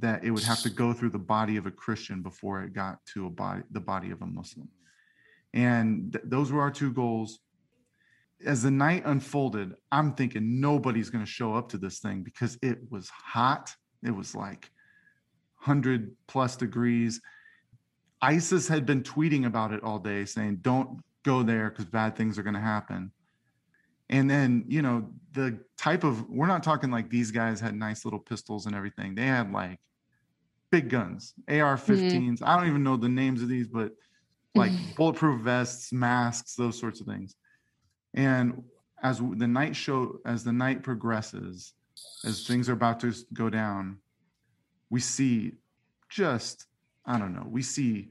[0.00, 3.04] that it would have to go through the body of a Christian before it got
[3.14, 4.68] to a body, the body of a Muslim.
[5.54, 5.60] Mm.
[5.60, 7.40] And th- those were our two goals.
[8.44, 12.58] As the night unfolded, I'm thinking nobody's going to show up to this thing because
[12.62, 13.74] it was hot.
[14.02, 14.70] It was like
[15.64, 17.20] 100 plus degrees.
[18.22, 22.38] ISIS had been tweeting about it all day, saying, don't go there because bad things
[22.38, 23.12] are going to happen.
[24.08, 28.04] And then, you know, the type of, we're not talking like these guys had nice
[28.04, 29.14] little pistols and everything.
[29.14, 29.78] They had like
[30.70, 32.12] big guns, AR 15s.
[32.12, 32.44] Mm-hmm.
[32.44, 33.92] I don't even know the names of these, but
[34.54, 37.34] like bulletproof vests, masks, those sorts of things.
[38.14, 38.62] And
[39.02, 41.72] as the night show, as the night progresses,
[42.24, 43.98] as things are about to go down,
[44.90, 45.52] we see
[46.08, 46.66] just,
[47.06, 48.08] I don't know, we see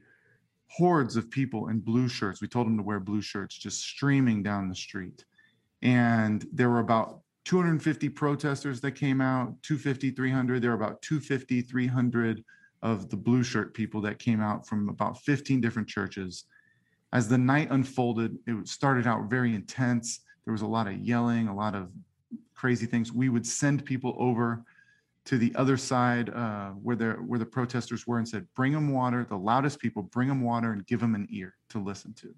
[0.68, 2.40] hordes of people in blue shirts.
[2.40, 5.24] We told them to wear blue shirts, just streaming down the street.
[5.82, 7.20] And there were about
[7.50, 10.62] 250 protesters that came out, 250, 300.
[10.62, 12.44] There were about 250, 300
[12.80, 16.44] of the blue shirt people that came out from about 15 different churches.
[17.12, 20.20] As the night unfolded, it started out very intense.
[20.44, 21.90] There was a lot of yelling, a lot of
[22.54, 23.12] crazy things.
[23.12, 24.62] We would send people over
[25.24, 28.92] to the other side uh, where the where the protesters were and said, "Bring them
[28.92, 32.32] water." The loudest people, bring them water and give them an ear to listen to,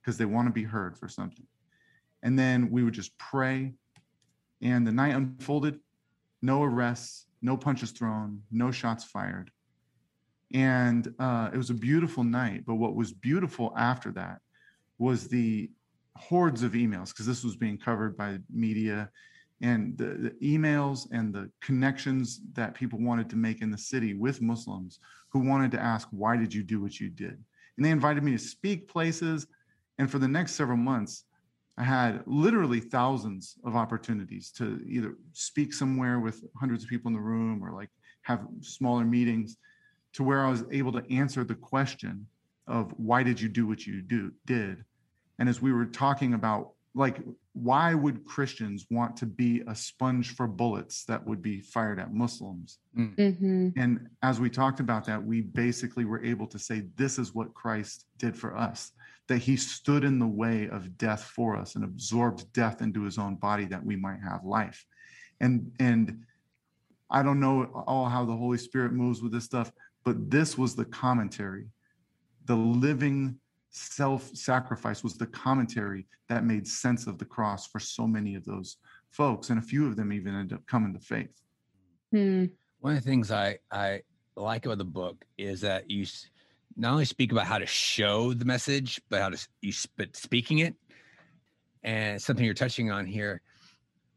[0.00, 1.46] because they want to be heard for something.
[2.22, 3.74] And then we would just pray,
[4.62, 5.80] and the night unfolded.
[6.42, 9.50] No arrests, no punches thrown, no shots fired
[10.54, 12.64] and uh, it was a beautiful night.
[12.66, 14.40] But what was beautiful after that
[14.98, 15.70] was the
[16.16, 19.10] hordes of emails because this was being covered by media
[19.60, 24.14] and the, the, emails and the connections that people wanted to make in the city
[24.14, 24.98] with Muslims
[25.30, 27.42] who wanted to ask, why did you do what you did?
[27.76, 29.46] And they invited me to speak places.
[29.98, 31.24] And for the next several months,
[31.78, 37.14] I had literally thousands of opportunities to either speak somewhere with hundreds of people in
[37.14, 37.90] the room or like
[38.22, 39.58] have smaller meetings
[40.14, 42.26] to where I was able to answer the question
[42.66, 44.84] of why did you do what you do did
[45.38, 47.18] and as we were talking about like
[47.52, 52.12] why would christians want to be a sponge for bullets that would be fired at
[52.12, 53.14] muslims mm.
[53.16, 53.68] mm-hmm.
[53.76, 57.54] and as we talked about that we basically were able to say this is what
[57.54, 58.92] christ did for us
[59.28, 63.18] that he stood in the way of death for us and absorbed death into his
[63.18, 64.84] own body that we might have life
[65.40, 66.22] and and
[67.10, 69.72] i don't know all how the holy spirit moves with this stuff
[70.06, 71.66] but this was the commentary.
[72.44, 78.06] The living self sacrifice was the commentary that made sense of the cross for so
[78.06, 78.76] many of those
[79.10, 79.50] folks.
[79.50, 81.42] And a few of them even ended up coming to faith.
[82.12, 82.44] Hmm.
[82.78, 84.02] One of the things I, I
[84.36, 86.06] like about the book is that you
[86.76, 90.60] not only speak about how to show the message, but how to you but speaking
[90.60, 90.74] it.
[91.82, 93.42] And something you're touching on here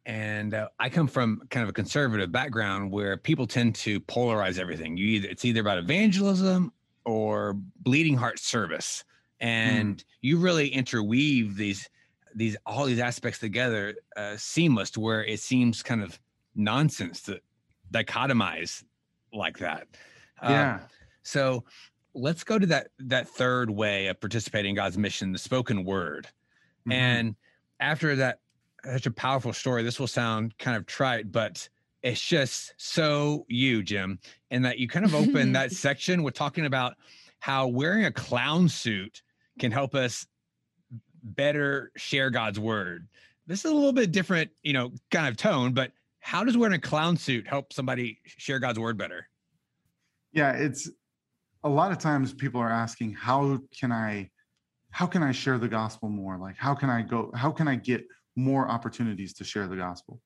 [0.10, 4.58] and uh, I come from kind of a conservative background where people tend to polarize
[4.58, 4.98] everything.
[4.98, 6.74] You either it's either about evangelism
[7.06, 9.04] or bleeding heart service,
[9.40, 10.04] and mm.
[10.22, 11.88] you really interweave these
[12.34, 16.20] these all these aspects together uh, seamless to where it seems kind of
[16.56, 17.40] nonsense to
[17.94, 18.84] dichotomize
[19.32, 19.88] like that.
[20.42, 20.74] Um, yeah.
[20.74, 20.80] Um,
[21.22, 21.64] so
[22.20, 26.28] let's go to that that third way of participating in God's mission, the spoken word,
[26.82, 26.92] mm-hmm.
[26.92, 27.36] and
[27.80, 28.40] after that
[28.86, 29.84] such a powerful story.
[29.84, 31.68] This will sound kind of trite, but
[32.02, 34.20] it's just so you, Jim,
[34.52, 36.96] and that you kind of open that section with talking about
[37.40, 39.22] how wearing a clown suit
[39.60, 40.26] can help us
[41.24, 43.08] better share God's word.
[43.48, 46.76] This is a little bit different, you know, kind of tone, but how does wearing
[46.76, 49.28] a clown suit help somebody share God's word better?
[50.32, 50.90] Yeah, it's
[51.64, 54.30] a lot of times people are asking, how can I
[54.92, 56.38] how can I share the gospel more?
[56.38, 58.06] Like how can I go how can I get
[58.40, 60.22] more opportunities to share the gospel.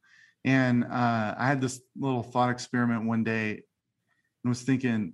[0.45, 5.13] And uh, I had this little thought experiment one day and was thinking,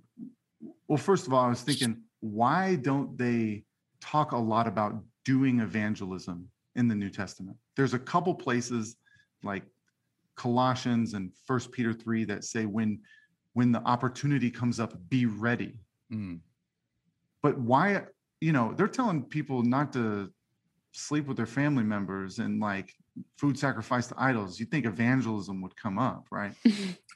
[0.88, 3.64] well, first of all, I was thinking, why don't they
[4.00, 7.56] talk a lot about doing evangelism in the New Testament?
[7.76, 8.96] There's a couple places
[9.42, 9.62] like
[10.36, 13.00] Colossians and First Peter 3 that say when
[13.54, 15.74] when the opportunity comes up, be ready.
[16.12, 16.40] Mm.
[17.42, 18.02] But why,
[18.40, 20.30] you know, they're telling people not to
[20.92, 22.92] sleep with their family members and like
[23.38, 26.54] food sacrifice to idols, you think evangelism would come up, right?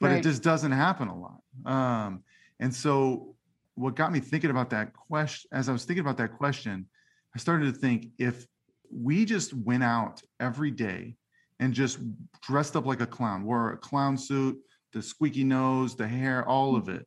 [0.01, 0.19] But Right.
[0.19, 1.39] it just doesn't happen a lot.
[1.65, 2.23] Um,
[2.59, 3.35] and so,
[3.75, 6.85] what got me thinking about that question, as I was thinking about that question,
[7.33, 8.45] I started to think if
[8.91, 11.15] we just went out every day
[11.59, 11.99] and just
[12.41, 14.57] dressed up like a clown, wore a clown suit,
[14.93, 17.05] the squeaky nose, the hair, all of it,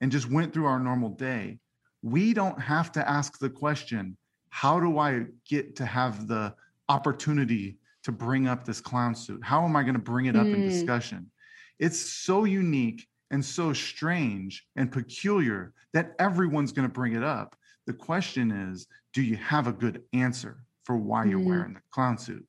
[0.00, 1.58] and just went through our normal day,
[2.02, 4.16] we don't have to ask the question,
[4.50, 6.54] how do I get to have the
[6.88, 9.42] opportunity to bring up this clown suit?
[9.42, 10.64] How am I going to bring it up in Mm.
[10.64, 11.30] discussion?
[11.78, 17.56] It's so unique and so strange and peculiar that everyone's going to bring it up.
[17.86, 21.46] The question is, do you have a good answer for why you're Mm.
[21.46, 22.46] wearing the clown suit?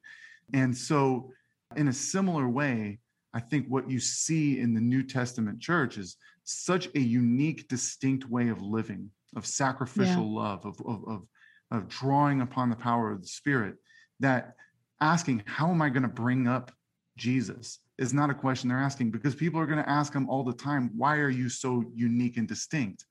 [0.53, 1.31] And so,
[1.75, 2.99] in a similar way,
[3.35, 6.15] I think what you see in the New Testament church is
[6.45, 11.27] such a unique, distinct way of living, of sacrificial love, of, of, of,
[11.69, 13.75] of drawing upon the power of the Spirit,
[14.21, 14.55] that
[15.01, 16.71] asking, How am I going to bring up
[17.17, 17.79] Jesus?
[17.97, 20.53] is not a question they're asking because people are going to ask them all the
[20.53, 23.05] time, Why are you so unique and distinct?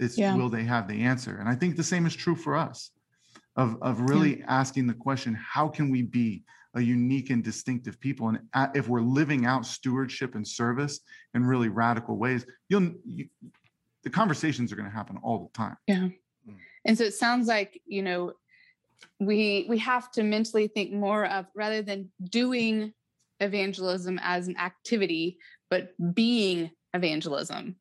[0.00, 0.34] It's Yeah.
[0.34, 1.36] will they have the answer?
[1.38, 2.90] And I think the same is true for us
[3.56, 6.42] of, of really asking the question, How can we be
[6.74, 8.28] a unique and distinctive people.
[8.28, 8.40] And
[8.74, 11.00] if we're living out stewardship and service
[11.34, 13.26] in really radical ways, you'll you,
[14.04, 15.76] the conversations are going to happen all the time.
[15.86, 16.08] Yeah.
[16.48, 16.56] Mm.
[16.84, 18.32] And so it sounds like, you know,
[19.20, 22.92] we we have to mentally think more of rather than doing
[23.40, 25.38] evangelism as an activity,
[25.70, 27.64] but being evangelism.
[27.66, 27.74] Mm.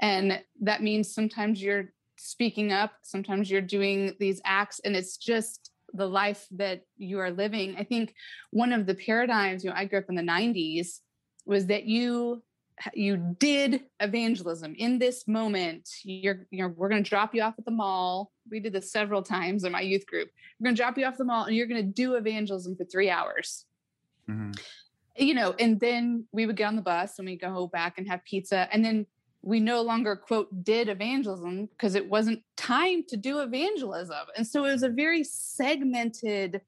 [0.00, 5.71] And that means sometimes you're speaking up, sometimes you're doing these acts, and it's just
[5.94, 7.76] the life that you are living.
[7.78, 8.14] I think
[8.50, 11.00] one of the paradigms, you know, I grew up in the 90s,
[11.46, 12.42] was that you
[12.94, 17.54] you did evangelism in this moment you're you know we're going to drop you off
[17.58, 20.28] at the mall we did this several times in my youth group
[20.58, 22.84] we're going to drop you off the mall and you're going to do evangelism for
[22.84, 23.66] three hours
[24.28, 24.58] Mhm.
[25.16, 28.08] you know and then we would get on the bus and we go back and
[28.08, 29.06] have pizza and then
[29.42, 34.64] we no longer quote did evangelism because it wasn't time to do evangelism and so
[34.64, 36.60] it was a very segmented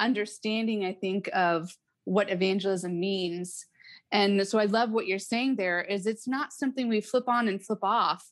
[0.00, 3.66] understanding i think of what evangelism means
[4.10, 7.48] and so i love what you're saying there is it's not something we flip on
[7.48, 8.30] and flip off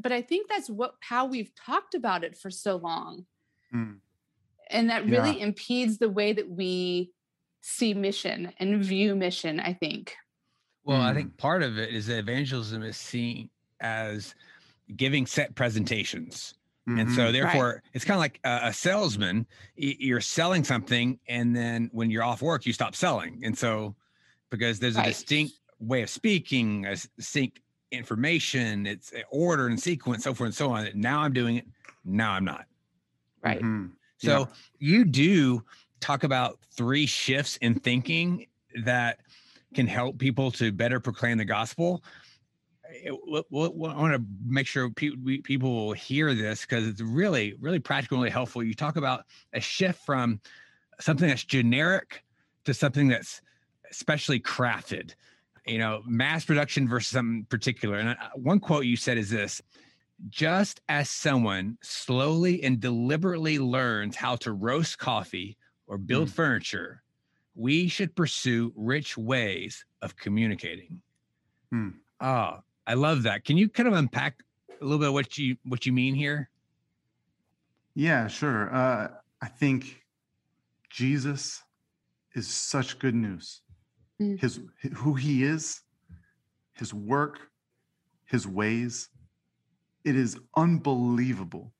[0.00, 3.26] but i think that's what how we've talked about it for so long
[3.74, 4.00] Mm.
[4.68, 5.44] and that really Yeah.
[5.46, 7.12] impedes the way that we
[7.60, 10.16] see mission and view mission i think
[10.84, 11.14] Well, I Mm.
[11.14, 13.50] think part of it is that evangelism is seen
[13.80, 14.34] as
[14.96, 16.54] giving set presentations.
[16.86, 17.32] And so, Mhm.
[17.32, 19.46] therefore, it's kind of like a, a salesman.
[19.76, 23.44] You're selling something, and then when you're off work, you stop selling.
[23.44, 23.94] And so,
[24.50, 25.06] because there's a Right.
[25.06, 27.60] distinct way of speaking, a s- distinct
[27.92, 30.88] information, it's order and sequence, so forth and so on.
[30.94, 31.66] Now I'm doing it.
[32.04, 32.66] Now I'm not.
[33.42, 33.92] right Mhm.
[34.18, 34.48] So
[34.80, 35.64] you do
[36.00, 38.46] talk about three shifts in thinking
[38.84, 39.20] that
[39.74, 42.02] can help people to better proclaim the gospel.
[42.92, 47.54] It- w- w- I want to make sure people will hear this because it's really,
[47.60, 48.64] really practical, really helpful.
[48.64, 50.40] You talk about a shift from
[51.00, 52.24] something that's generic
[52.64, 53.40] to something that's
[53.92, 55.14] specially crafted.
[55.66, 57.98] You know, mass production versus something particular.
[57.98, 59.62] And I- one quote you said is this:
[60.28, 65.56] just as someone slowly and deliberately learns how to roast coffee
[65.86, 66.32] or build Mm.
[66.32, 67.02] furniture,
[67.60, 71.02] we should pursue rich ways of communicating.
[71.74, 71.92] Mm.
[72.18, 73.44] Ah, I love that.
[73.44, 74.36] Can you kind of unpack
[74.80, 76.48] a little bit what you what you mean here?
[77.94, 78.74] Yeah, sure.
[78.74, 79.08] Uh,
[79.42, 80.02] I think
[80.88, 81.62] Jesus
[82.34, 83.60] is such good news.
[84.18, 84.40] Mm.
[84.40, 84.60] His
[84.94, 85.82] who he is,
[86.72, 87.40] his work,
[88.24, 89.10] his ways.
[90.02, 91.74] It is unbelievable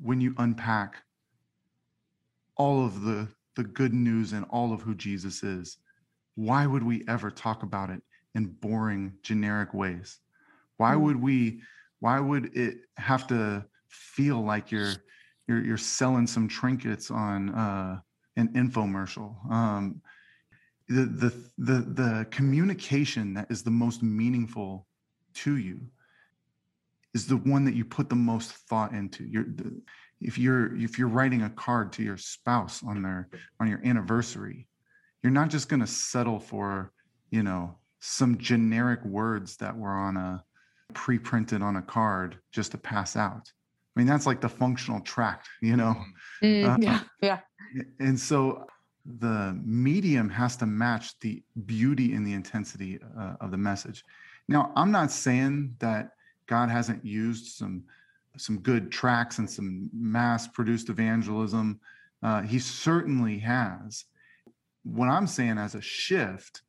[0.00, 0.94] when you unpack
[2.56, 5.78] all of the the good news and all of who Jesus is.
[6.34, 8.02] Why would we ever talk about it
[8.34, 10.18] in boring generic ways?
[10.76, 11.00] Why Mm.
[11.02, 11.62] would we
[12.00, 14.94] why would it have to feel like you're
[15.46, 18.00] you're you're selling some trinkets on uh,
[18.36, 19.34] an infomercial.
[19.50, 20.00] Um,
[20.88, 24.86] the the the the communication that is the most meaningful
[25.34, 25.80] to you
[27.14, 29.24] is the one that you put the most thought into.
[29.24, 29.80] You're the,
[30.20, 34.66] if you're if you're writing a card to your spouse on their on your anniversary,
[35.22, 36.92] you're not just going to settle for
[37.30, 40.44] you know some generic words that were on a
[40.94, 43.50] pre-printed on a card just to pass out.
[43.94, 45.96] I mean, that's like the functional tract, you know?
[46.42, 47.40] Mm, Uh, yeah yeah
[47.98, 48.66] And so
[49.04, 54.04] the medium has to match the beauty and the intensity uh, of the message.
[54.48, 56.12] Now, I'm not saying that
[56.46, 57.84] God hasn't used some
[58.36, 61.80] some good tracks and some mass produced evangelism.
[62.22, 64.04] Uh, he certainly has.
[64.82, 66.62] what I'm saying as a shift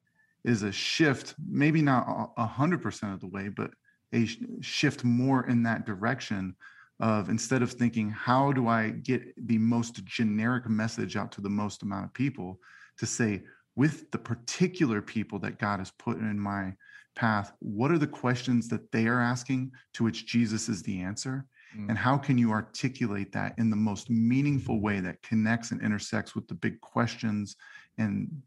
[0.44, 3.72] is a shift, maybe not a hundred percent of the way, but
[4.14, 4.28] a
[4.62, 6.56] shift more in that direction
[7.00, 11.50] of instead of thinking, how do I get the most generic message out to the
[11.50, 12.60] most amount of people
[12.98, 13.44] to say,
[13.76, 16.74] with the particular people that God has put in my
[17.16, 21.46] path, what are the questions that they are asking to which Jesus is the answer?
[21.78, 21.90] Mm.
[21.90, 26.36] And how can you articulate that in the most meaningful way that connects and intersects
[26.36, 27.56] with the big questions
[27.98, 28.42] and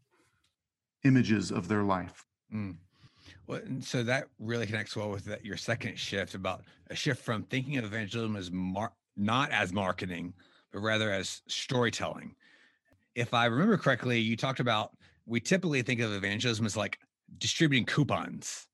[1.03, 2.25] images of their life?
[2.53, 2.75] Mm.
[3.47, 7.43] Well, so that really connects well with that, your second shift about a shift from
[7.43, 10.33] thinking of evangelism as mar- not as marketing,
[10.71, 12.35] but rather as storytelling.
[13.13, 16.99] If I remember correctly, you talked about we typically think of evangelism as like
[17.37, 18.67] distributing coupons.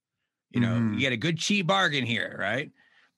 [0.52, 0.96] You know, mm-hmm.
[0.96, 2.70] you get a good cheap bargain here, right?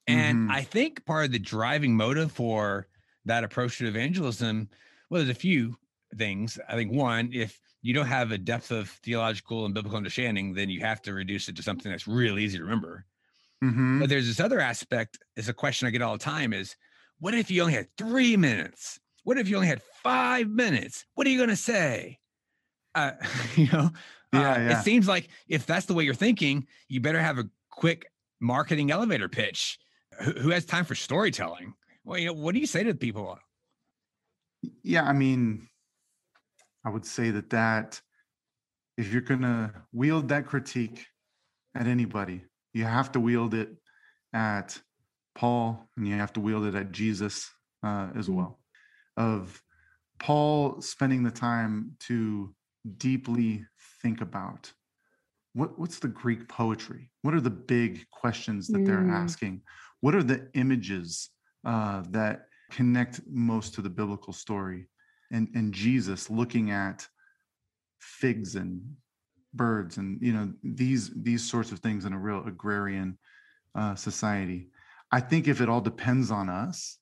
[0.08, 0.52] And mm-hmm.
[0.52, 2.88] I think part of the driving motive for
[3.26, 4.70] that approach to evangelism,
[5.10, 5.78] well, there's a few
[6.18, 6.60] things.
[6.68, 10.70] I think one, if you don't have a depth of theological and biblical understanding, then
[10.70, 13.06] you have to reduce it to something that's really easy to remember.
[13.64, 14.00] Mm-hmm.
[14.00, 16.76] But there's this other aspect, is a question I get all the time is
[17.20, 19.00] what if you only had three minutes?
[19.24, 21.06] What if you only had five minutes?
[21.16, 22.20] What are you going to say?
[22.94, 23.12] Uh,
[23.56, 23.90] you know,
[24.34, 24.80] yeah, uh, yeah.
[24.80, 28.06] it seems like if that's the way you're thinking, you better have a quick
[28.42, 29.80] marketing elevator pitch.
[30.22, 31.74] Who, who has time for storytelling?
[32.04, 33.38] Well, you know, what do you say to people?
[34.84, 35.68] Yeah, I mean,
[36.86, 38.02] I would say that that
[38.98, 41.06] if you're going to wield that critique
[41.76, 42.44] at anybody,
[42.74, 43.70] you have to wield it
[44.34, 44.80] at
[45.36, 47.50] Paul and you have to wield it at Jesus
[47.84, 48.60] uh, as well.
[49.18, 49.62] Of
[50.20, 52.54] Paul spending the time to
[52.98, 53.66] deeply
[54.02, 54.72] think about
[55.54, 57.12] what, what's the Greek poetry?
[57.22, 58.86] What are the big questions that mm.
[58.86, 59.62] they're asking?
[60.04, 61.30] What are the images
[61.66, 64.88] uh, that connect most to the biblical story?
[65.34, 67.06] and and Jesus looking at
[68.00, 68.82] figs and
[69.54, 73.18] birds and you know these these sorts of things in a real agrarian
[73.76, 74.70] uh, society.
[75.12, 76.98] I think if it all depends on us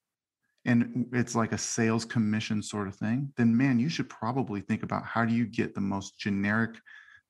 [0.65, 4.83] and it's like a sales commission sort of thing, then man, you should probably think
[4.83, 6.75] about how do you get the most generic,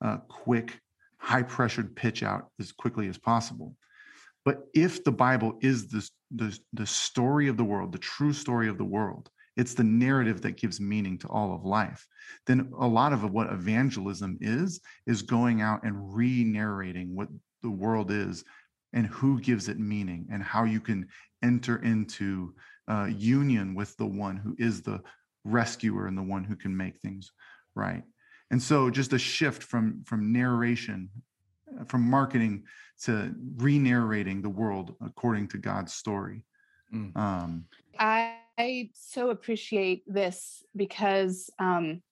[0.03, 0.79] uh, quick,
[1.17, 3.75] high pressured pitch out as quickly as possible.
[4.43, 8.67] But if the Bible is the, the, the story of the world, the true story
[8.67, 12.07] of the world, it's the narrative that gives meaning to all of life
[12.47, 17.27] then a lot of what evangelism is is going out and re-narrating what
[17.61, 18.43] the world is
[18.93, 21.07] and who gives it meaning and how you can
[21.43, 22.53] enter into
[22.89, 24.99] uh, union with the one who is the
[25.43, 27.31] rescuer and the one who can make things
[27.75, 28.03] right.
[28.51, 31.09] And so just a shift from from narration
[31.87, 32.63] from marketing
[33.03, 36.43] to re-narrating the world according to god's story
[36.93, 37.15] mm.
[37.17, 37.65] um,
[37.99, 42.03] i I so appreciate this because um,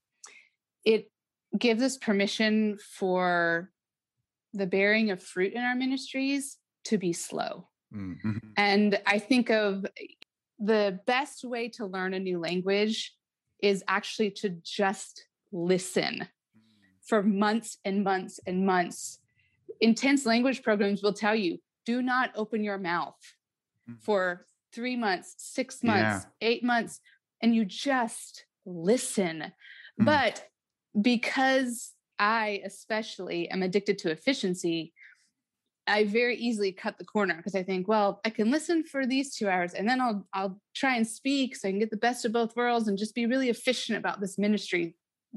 [0.84, 1.12] it
[1.58, 3.70] gives us permission for
[4.54, 7.68] the bearing of fruit in our ministries to be slow.
[7.94, 8.38] Mm-hmm.
[8.58, 9.86] And I think of
[10.58, 13.14] the best way to learn a new language
[13.62, 16.28] is actually to just listen
[17.06, 19.20] for months and months and months.
[19.82, 23.18] Intense language programs will tell you do not open your mouth
[23.90, 24.00] mm.
[24.02, 26.48] for three months, six months, yeah.
[26.48, 27.00] eight months,
[27.42, 29.52] and you just listen.
[30.00, 30.06] Mm.
[30.06, 30.46] But
[31.00, 34.94] because I, especially, am addicted to efficiency,
[35.88, 39.36] I very easily cut the corner because I think, well, I can listen for these
[39.36, 42.26] two hours and then I'll I'll try and speak so I can get the best
[42.26, 44.96] of both worlds and just be really efficient about this ministry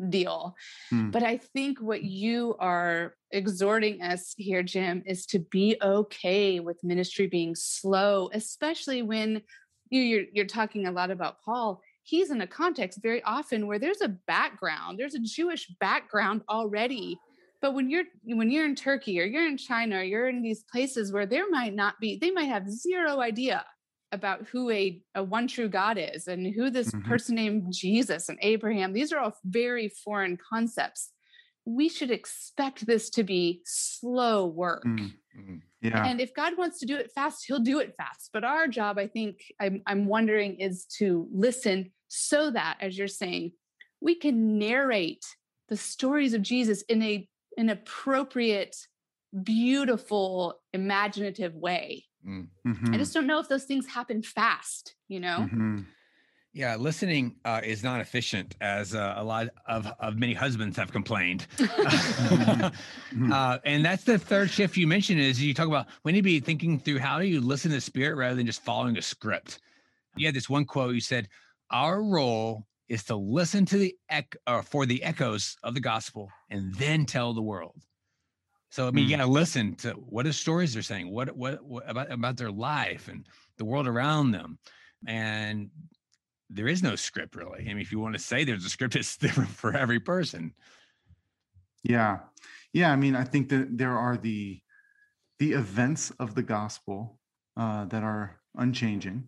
[0.09, 0.55] deal.
[0.91, 1.11] Hmm.
[1.11, 6.85] But I think what you are exhorting us here, Jim, is to be okay with
[6.85, 9.43] ministry being slow, especially when
[9.91, 11.83] you, you're, you're talking a lot about Paul.
[12.05, 17.19] He's in a context very often where there's a background, there's a Jewish background already.
[17.61, 20.65] But when you're when you're in Turkey or you're in China or you're in these
[20.65, 23.65] places where there might not be, they might have zero idea
[24.13, 27.09] about who a, a one true God is and who this mm-hmm.
[27.09, 31.11] person named Jesus and Abraham, these are all very foreign concepts.
[31.65, 34.85] We should expect this to be slow work.
[34.85, 35.57] Mm-hmm.
[35.81, 36.05] Yeah.
[36.05, 38.31] And if God wants to do it fast, he'll do it fast.
[38.33, 43.09] But our job, I think, I'm, I'm wondering, is to listen so that, as you're
[43.09, 43.53] saying,
[44.01, 45.25] we can narrate
[45.69, 48.77] the stories of Jesus in a an appropriate,
[49.43, 52.07] beautiful, imaginative way.
[52.27, 52.95] Mm-hmm.
[52.95, 55.39] I just don't know if those things happen fast, you know?
[55.41, 55.81] Mm-hmm.
[56.55, 60.93] Yeah, listening uh, is not efficient, as uh, a lot of, of many husbands have
[60.93, 61.47] complained.
[63.13, 63.31] Mm-hmm.
[63.31, 66.23] uh, and that's the third shift you mentioned is you talk about we need to
[66.23, 69.61] be thinking through how do you listen to spirit rather than just following a script.
[70.17, 71.29] You had this one quote you said,
[71.71, 76.31] Our role is to listen to the ec- or for the echoes of the gospel
[76.49, 77.77] and then tell the world.
[78.73, 79.19] So I mean, you Mm.
[79.19, 82.51] got to listen to what the stories they're saying, what, what what about about their
[82.51, 83.27] life and
[83.59, 84.59] the world around them,
[85.07, 85.71] and
[86.49, 87.61] there is no script really.
[87.61, 90.55] I mean, if you want to say there's a script, it's different for every person.
[91.85, 92.21] Yeah.
[92.73, 92.91] Yeah.
[92.91, 94.59] I mean, I think that there are the
[95.39, 97.19] the events of the gospel
[97.59, 99.25] uh, that are unchanging,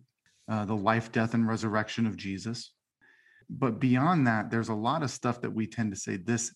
[0.49, 2.73] uh, the life, death, and resurrection of Jesus.
[3.47, 6.51] But beyond that, there's a lot of stuff that we tend to say this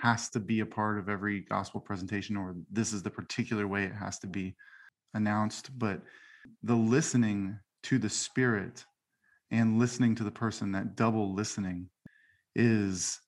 [0.00, 3.84] has to be a part of every gospel presentation, or this is the particular way
[3.84, 4.54] it has to be
[5.14, 5.78] announced.
[5.78, 6.00] But
[6.62, 8.84] the listening to the Spirit
[9.50, 11.88] and listening to the person, that double listening,
[12.54, 13.20] is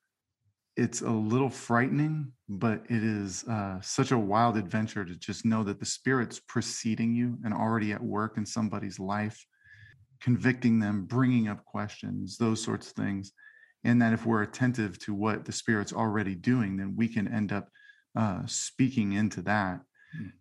[0.76, 5.62] it's a little frightening, but it is uh, such a wild adventure to just know
[5.64, 9.44] that the Spirit's preceding you and already at work in somebody's life,
[10.22, 13.32] convicting them, bringing up questions, those sorts of things.
[13.84, 17.52] And that if we're attentive to what the Spirit's already doing, then we can end
[17.52, 17.68] up
[18.16, 19.80] uh, speaking into that.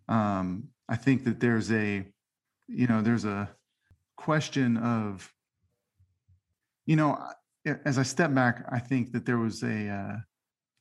[0.08, 2.06] Um, I think that there's a,
[2.68, 3.50] you know, there's a
[4.16, 5.32] question of,
[6.86, 7.18] you know,
[7.84, 10.16] as I step back, I think that there was a uh,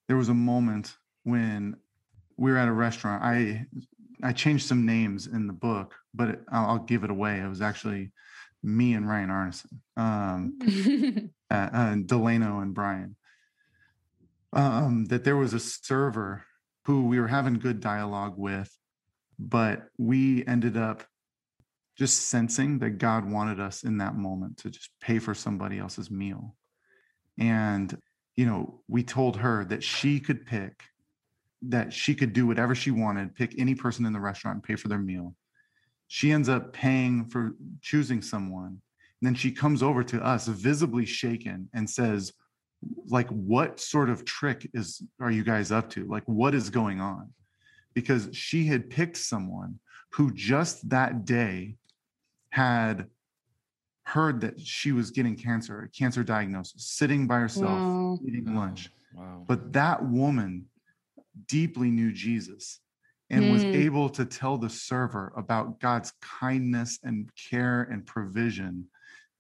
[0.07, 1.76] there was a moment when
[2.38, 3.24] we were at a restaurant.
[3.24, 3.66] I
[4.24, 7.39] I changed some names in the book, but it, I'll, I'll give it away.
[7.39, 8.12] It was actually
[8.64, 13.16] me and Ryan Arneson, um, uh, uh, Delano and Brian.
[14.53, 16.43] Um, that there was a server
[16.86, 18.70] who we were having good dialogue with,
[19.39, 21.03] but we ended up
[21.97, 26.09] just sensing that God wanted us in that moment to just pay for somebody else's
[26.09, 26.55] meal.
[27.38, 27.97] And,
[28.36, 30.84] you know, we told her that she could pick,
[31.64, 34.76] that she could do whatever she wanted, pick any person in the restaurant and pay
[34.76, 35.36] for their meal.
[36.14, 38.66] She ends up paying for choosing someone.
[39.22, 42.34] And then she comes over to us, visibly shaken, and says,
[43.07, 46.03] like, what sort of trick is are you guys up to?
[46.05, 47.32] Like, what is going on?
[47.93, 51.76] Because she had picked someone who just that day
[52.49, 53.07] had
[54.03, 58.20] heard that she was getting cancer, a cancer diagnosis, sitting by herself, Wow.
[58.28, 58.89] eating lunch.
[59.14, 59.45] Wow.
[59.47, 60.66] But that woman
[61.47, 62.82] deeply knew Jesus
[63.32, 63.75] and was Hmm.
[63.75, 68.88] able to tell the server about God's kindness and care and provision.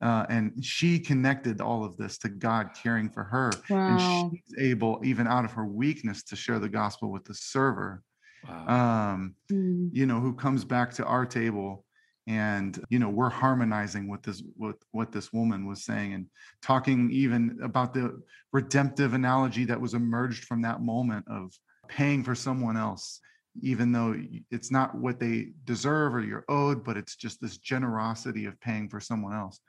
[0.01, 3.51] Uh, and she connected all of this to God caring for her.
[3.69, 3.85] wow.
[3.87, 8.01] And she's able, even out of her weakness, to share the gospel with the server.
[8.47, 9.11] wow.
[9.13, 9.89] Um, Mm.
[9.91, 11.85] you know, who comes back to our table
[12.27, 16.27] and you know we're harmonizing with this with what this woman was saying and
[16.61, 18.21] talking even about the
[18.53, 21.51] redemptive analogy that was emerged from that moment of
[21.89, 23.19] paying for someone else
[23.61, 24.15] even though
[24.49, 28.87] it's not what they deserve or you're owed but it's just this generosity of paying
[28.87, 29.59] for someone else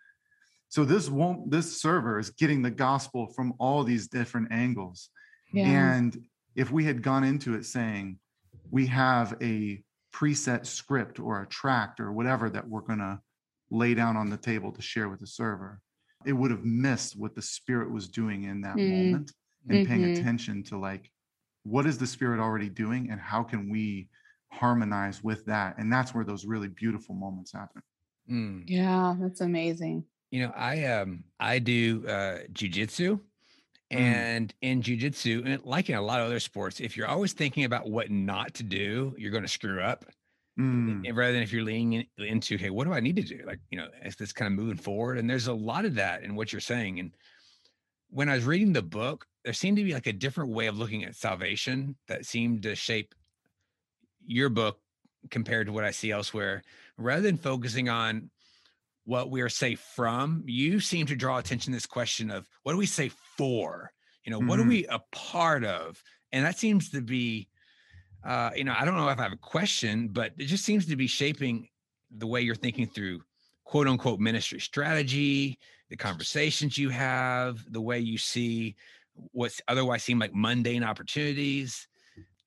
[0.68, 5.10] so this won't this server is getting the gospel from all these different angles
[5.52, 5.94] Yeah.
[5.96, 6.16] and
[6.54, 8.18] if we had gone into it saying
[8.70, 9.82] we have a
[10.14, 13.20] preset script or a tract or whatever that we're going to
[13.70, 15.80] lay down on the table to share with the server,
[16.26, 18.90] it would have missed what the spirit was doing in that Mm.
[18.90, 19.32] moment
[19.68, 20.18] and paying Mhm.
[20.18, 21.10] attention to like,
[21.64, 24.08] what is the spirit already doing and how can we
[24.50, 25.78] harmonize with that?
[25.78, 27.82] And that's where those really beautiful moments happen.
[28.30, 28.64] Mm.
[28.66, 30.04] yeah, that's amazing.
[30.30, 33.20] You know, I um I do uh jujitsu.
[33.90, 37.64] And in jujitsu, and like in a lot of other sports, if you're always thinking
[37.64, 40.06] about what not to do, you're going to screw up.
[40.58, 43.22] Mm, And rather than if you're leaning in- into, hey, what do I need to
[43.22, 43.42] do?
[43.46, 45.18] Like, you know, is this kind of moving forward?
[45.18, 47.00] And there's a lot of that in what you're saying.
[47.00, 47.14] And
[48.12, 50.76] when I was reading the book, there seemed to be like a different way of
[50.76, 53.14] looking at salvation that seemed to shape
[54.26, 54.80] your book
[55.30, 56.62] compared to what I see elsewhere.
[56.98, 58.30] Rather than focusing on
[59.04, 62.72] what we are safe from, you seem to draw attention to this question of what
[62.72, 63.90] do we say for?
[64.24, 64.68] You know, what are Mhm.
[64.68, 66.02] we a part of?
[66.32, 67.48] And that seems to be,
[68.24, 70.86] uh, you know, I don't know if I have a question, but it just seems
[70.86, 71.68] to be shaping
[72.10, 73.22] the way you're thinking through
[73.64, 75.58] quote unquote ministry strategy,
[75.92, 78.74] the conversations you have, the way you see
[79.32, 81.86] what's otherwise seem like mundane opportunities.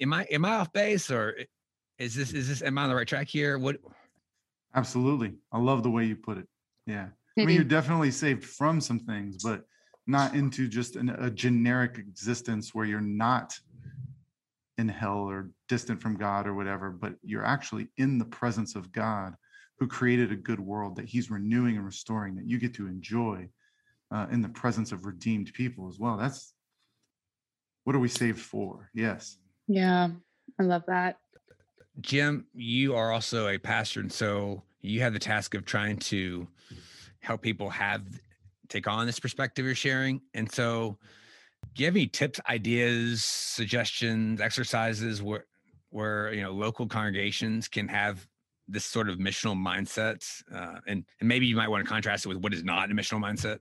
[0.01, 1.35] Am I am I off base or
[1.99, 3.59] is this is this am I on the right track here?
[3.59, 3.77] What
[4.73, 5.35] absolutely.
[5.51, 6.47] I love the way you put it.
[6.87, 7.03] Yeah.
[7.03, 7.55] I mean, mm-hmm.
[7.55, 9.61] you're definitely saved from some things, but
[10.07, 13.55] not into just an, a generic existence where you're not
[14.79, 18.91] in hell or distant from God or whatever, but you're actually in the presence of
[18.91, 19.35] God
[19.77, 23.47] who created a good world that he's renewing and restoring that you get to enjoy
[24.11, 26.17] uh, in the presence of redeemed people as well.
[26.17, 26.53] That's
[27.83, 28.89] what are we saved for?
[28.93, 29.37] Yes.
[29.67, 30.09] yeah,
[30.59, 31.19] I love that.
[32.01, 36.47] Jim, you are also a pastor, and so you have the task of trying to
[37.19, 38.01] help people have
[38.67, 40.21] take on this perspective you're sharing.
[40.33, 40.97] And so,
[41.73, 45.45] do you have any tips, ideas, suggestions, exercises where
[45.89, 48.27] where you know local congregations can have
[48.67, 50.25] this sort of missional mindset?
[50.53, 52.93] Uh, and, and maybe you might want to contrast it with what is not a
[52.93, 53.59] missional mindset.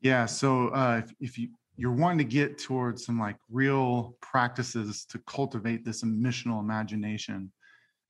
[0.00, 0.26] Yeah.
[0.26, 5.18] So uh, if, if you you're wanting to get towards some like real practices to
[5.20, 7.50] cultivate this missional imagination,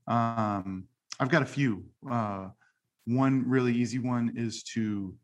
[0.09, 0.89] um,
[1.21, 1.85] I've got a few.
[2.11, 2.49] Uh,
[3.05, 5.15] one really easy one is to,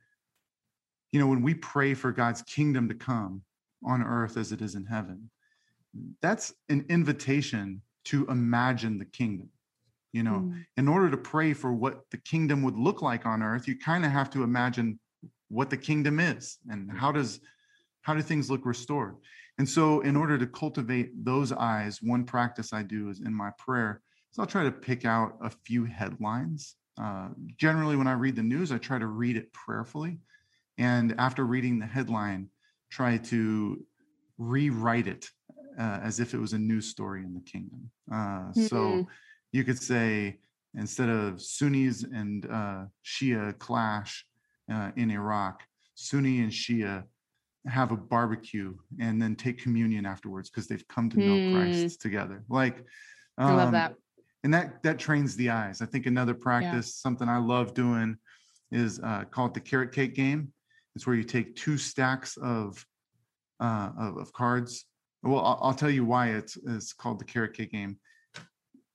[1.11, 3.43] you know, when we pray for God's kingdom to come
[3.85, 5.29] on earth as it is in heaven,
[6.23, 9.49] that's an invitation to imagine the kingdom.
[10.17, 10.65] You know, mm.
[10.77, 14.05] in order to pray for what the kingdom would look like on earth, you kind
[14.05, 14.99] of have to imagine
[15.49, 17.41] what the kingdom is and how does
[18.03, 19.17] how do things look restored.
[19.59, 23.51] And so, in order to cultivate those eyes, one practice I do is in my
[23.59, 24.03] prayer
[24.37, 26.77] so I'll try to pick out a few headlines.
[27.01, 30.19] Uh, generally, when I read the news, I try to read it prayerfully.
[30.77, 32.51] And after reading the headline,
[32.91, 33.83] try to
[34.37, 35.31] rewrite it
[35.79, 37.91] uh, as if it was a news story in the kingdom.
[38.13, 38.15] Uh,
[38.53, 38.67] mm-hmm.
[38.67, 39.07] So
[39.57, 40.39] you could say,
[40.75, 44.27] instead of Sunnis and uh, Shia clash
[44.73, 45.63] uh, in Iraq,
[45.95, 47.05] Sunni and Shia
[47.67, 51.55] have a barbecue and then take communion afterwards because they've come to know mm.
[51.55, 52.45] Christ together.
[52.49, 52.79] Like,
[53.39, 53.95] um, I love um, that
[54.45, 55.81] and that that trains the eyes.
[55.83, 57.03] I think another practice, yeah.
[57.03, 58.17] something I love doing,
[58.71, 60.53] is uh, called the carrot cake game.
[60.95, 62.85] It's where you take two stacks of
[63.59, 64.85] uh, of, of cards.
[65.23, 67.99] Well, I'll, I'll, tell you why it's it's called the carrot cake game.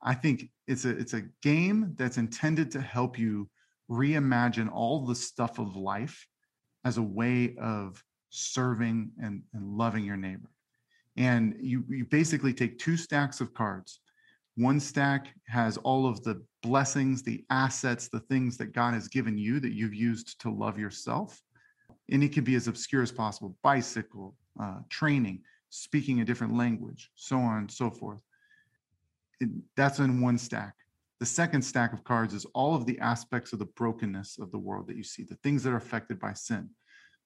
[0.04, 3.50] I think it's a it's a game that's intended to help you
[3.90, 6.28] reimagine all the stuff of life
[6.86, 10.50] as a way of serving and, and loving your neighbor.
[11.18, 14.00] And you you basically take two stacks of cards
[14.56, 19.38] one stack has all of the blessings, the assets, the things that God has given
[19.38, 21.42] you that you've used to love yourself.
[22.12, 27.10] And it can be as obscure as possible bicycle, uh, training, speaking a different language,
[27.16, 28.22] so on and so forth.
[29.76, 30.74] That's in one stack.
[31.20, 34.58] The second stack of cards is all of the aspects of the brokenness of the
[34.58, 36.70] world that you see, the things that are affected by sin,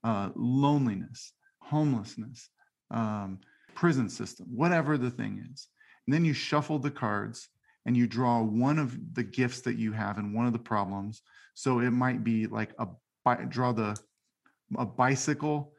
[0.03, 2.49] uh, loneliness, homelessness,
[2.91, 3.39] um,
[3.74, 5.70] prison system, whatever the thing is.
[6.05, 7.49] And then you shuffle the cards
[7.86, 11.22] and you draw one of the gifts that you have and one of the problems.
[11.53, 12.88] So it might be like a
[13.47, 13.97] draw the
[14.78, 15.74] a bicycle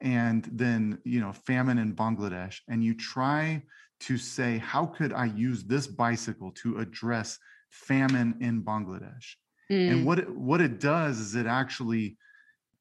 [0.00, 3.62] and then you know famine in Bangladesh and you try
[4.00, 7.38] to say how could I use this bicycle to address
[7.70, 9.34] famine in Bangladesh.
[9.70, 9.90] Mm.
[9.90, 12.16] And what it, what it does is it actually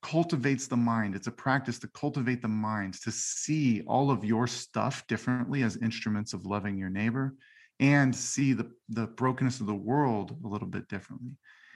[0.02, 1.16] cultivates the mind.
[1.16, 5.78] It's a practice to cultivate the mind, to see all of your stuff differently as
[5.78, 7.36] instruments of loving your neighbor
[7.80, 11.32] and see the, the brokenness of the world a little bit differently.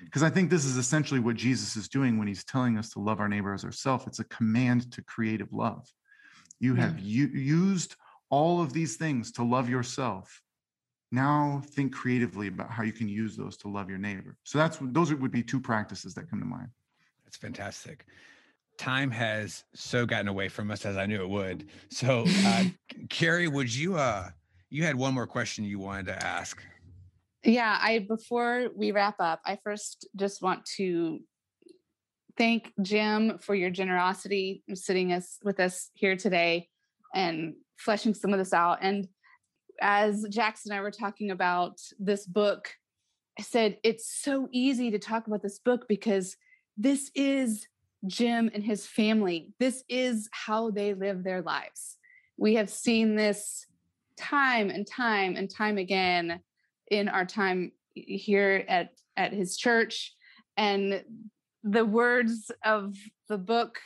[0.05, 2.99] Because I think this is essentially what Jesus is doing when he's telling us to
[2.99, 4.07] love our neighbor as ourselves.
[4.07, 5.91] It's a command to creative love.
[6.59, 6.83] You yeah.
[6.83, 7.95] have u- used
[8.29, 10.41] all of these things to love yourself.
[11.11, 14.37] Now think creatively about how you can use those to love your neighbor.
[14.43, 16.69] So that's those would be two practices that come to mind.
[17.25, 18.05] That's fantastic.
[18.77, 21.69] Time has so gotten away from us as I knew it would.
[21.89, 22.65] So, uh,
[23.09, 23.97] Carrie, would you?
[23.97, 24.29] uh
[24.69, 26.63] You had one more question you wanted to ask.
[27.43, 31.19] Yeah, I before we wrap up, I first just want to
[32.37, 36.69] thank Jim for your generosity sitting us with us here today
[37.13, 38.79] and fleshing some of this out.
[38.81, 39.07] And
[39.81, 42.73] as Jackson and I were talking about this book,
[43.39, 46.35] I said it's so easy to talk about this book because
[46.77, 47.67] this is
[48.05, 49.53] Jim and his family.
[49.59, 51.97] This is how they live their lives.
[52.37, 53.65] We have seen this
[54.17, 56.41] time and time and time again
[56.91, 60.13] in our time here at, at his church.
[60.57, 61.03] And
[61.63, 62.95] the words of
[63.27, 63.79] the book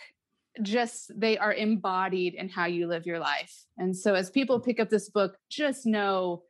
[0.62, 3.54] just they are embodied in how you live your life.
[3.78, 4.66] And so as people mm.
[4.66, 6.43] pick up this book, just know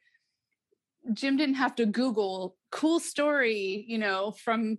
[1.14, 4.78] Jim didn't have to Google cool story, you know, from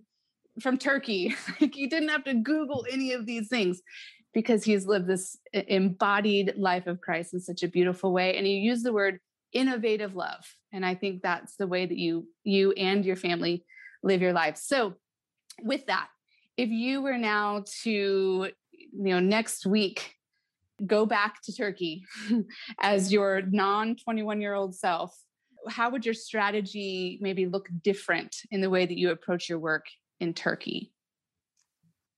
[0.59, 1.35] from Turkey.
[1.61, 3.81] like he didn't have to Google any of these things
[4.33, 8.35] because he's lived this embodied life of Christ in such a beautiful way.
[8.35, 9.19] And he used the word
[9.53, 10.43] innovative love.
[10.73, 13.65] And I think that's the way that you you and your family
[14.03, 14.57] live your life.
[14.57, 14.95] So
[15.61, 16.07] with that,
[16.57, 18.49] if you were now to,
[18.97, 20.15] know, next week
[20.85, 22.05] go back to Turkey
[22.81, 25.15] as your non 21 year old self,
[25.69, 29.85] how would your strategy maybe look different in the way that you approach your work
[30.19, 30.91] in Turkey?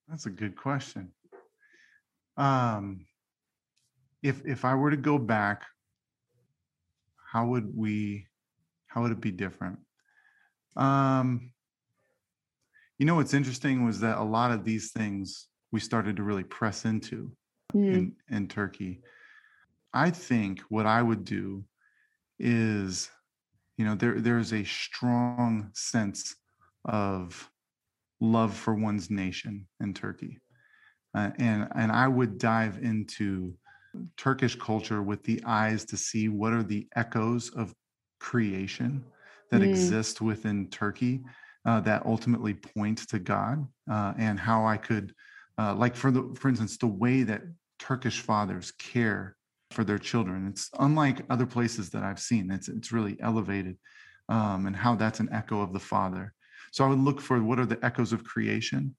[0.07, 1.11] That's a good question.
[2.37, 3.05] Um,
[4.23, 5.63] if if I were to go back,
[7.31, 8.27] how would we?
[8.87, 9.79] How would it be different?
[10.75, 11.51] Um,
[12.97, 15.47] you know what's interesting was that a lot of these things
[15.77, 17.31] we started to really press into
[17.75, 17.93] Mm.
[17.93, 19.01] in, in Turkey.
[19.93, 21.65] I think what I would do
[22.39, 23.11] is,
[23.77, 26.35] you know, there there's a strong sense
[26.85, 27.51] of
[28.21, 30.39] love for one's nation in Turkey,
[31.13, 33.53] uh, and and I would dive into
[34.15, 37.75] Turkish culture with the eyes to see what are the echoes of
[38.19, 39.03] creation
[39.51, 39.69] that Mm.
[39.69, 41.21] exist within Turkey
[41.65, 45.13] uh, that ultimately point to God, uh, and how I could,
[45.57, 47.41] uh, like for the for instance, the way that
[47.79, 49.35] Turkish fathers care
[49.71, 50.47] for their children.
[50.47, 52.51] It's unlike other places that I've seen.
[52.51, 53.77] It's it's really elevated,
[54.29, 56.33] um, and how that's an echo of the Father.
[56.71, 58.95] So I would look for what are the echoes of creation.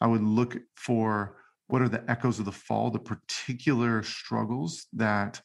[0.00, 1.36] I would look for
[1.66, 5.40] what are the echoes of the fall, the particular struggles that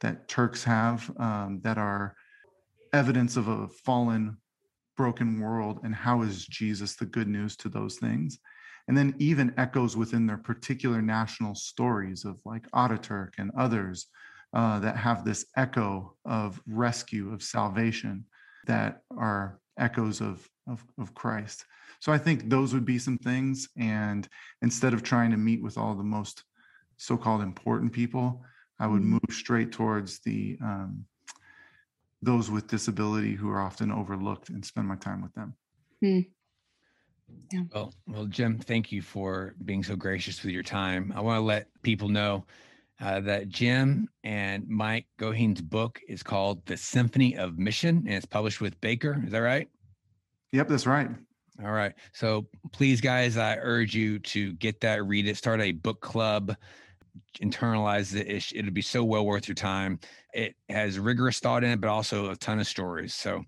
[0.00, 2.14] that Turks have um, that are
[2.92, 4.36] evidence of a fallen,
[4.96, 8.38] broken world, and how is Jesus the good news to those things?
[8.88, 14.06] And then even echoes within their particular national stories of like Ataturk and others
[14.52, 18.24] uh, that have this echo of rescue, of salvation,
[18.66, 21.64] that are echoes of, of of Christ.
[22.00, 23.68] So I think those would be some things.
[23.76, 24.28] And
[24.60, 26.44] instead of trying to meet with all the most
[26.98, 28.44] so-called important people,
[28.78, 29.06] I would Mhm.
[29.14, 31.06] move straight towards the um,
[32.20, 35.54] those with disability who are often overlooked and spend my time with them.
[37.72, 41.12] Well, well, Jim, thank you for being so gracious with your time.
[41.14, 42.44] I want to let people know
[43.00, 48.26] uh, that Jim and Mike Goheen's book is called The Symphony of Mission, and it's
[48.26, 49.22] published with Baker.
[49.24, 49.68] Is that right?
[50.52, 51.08] Yep, that's right.
[51.62, 51.92] All right.
[52.12, 56.56] So please, guys, I urge you to get that, read it, start a book club,
[57.40, 58.26] internalize it.
[58.28, 60.00] It- It'll be so well worth your time.
[60.32, 63.14] It has rigorous thought in it, but also a ton of stories.
[63.14, 63.44] So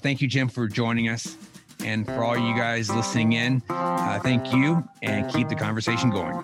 [0.00, 1.36] thank you, Jim, for joining us.
[1.84, 6.40] And for all you guys listening in, uh, thank you and keep the conversation going.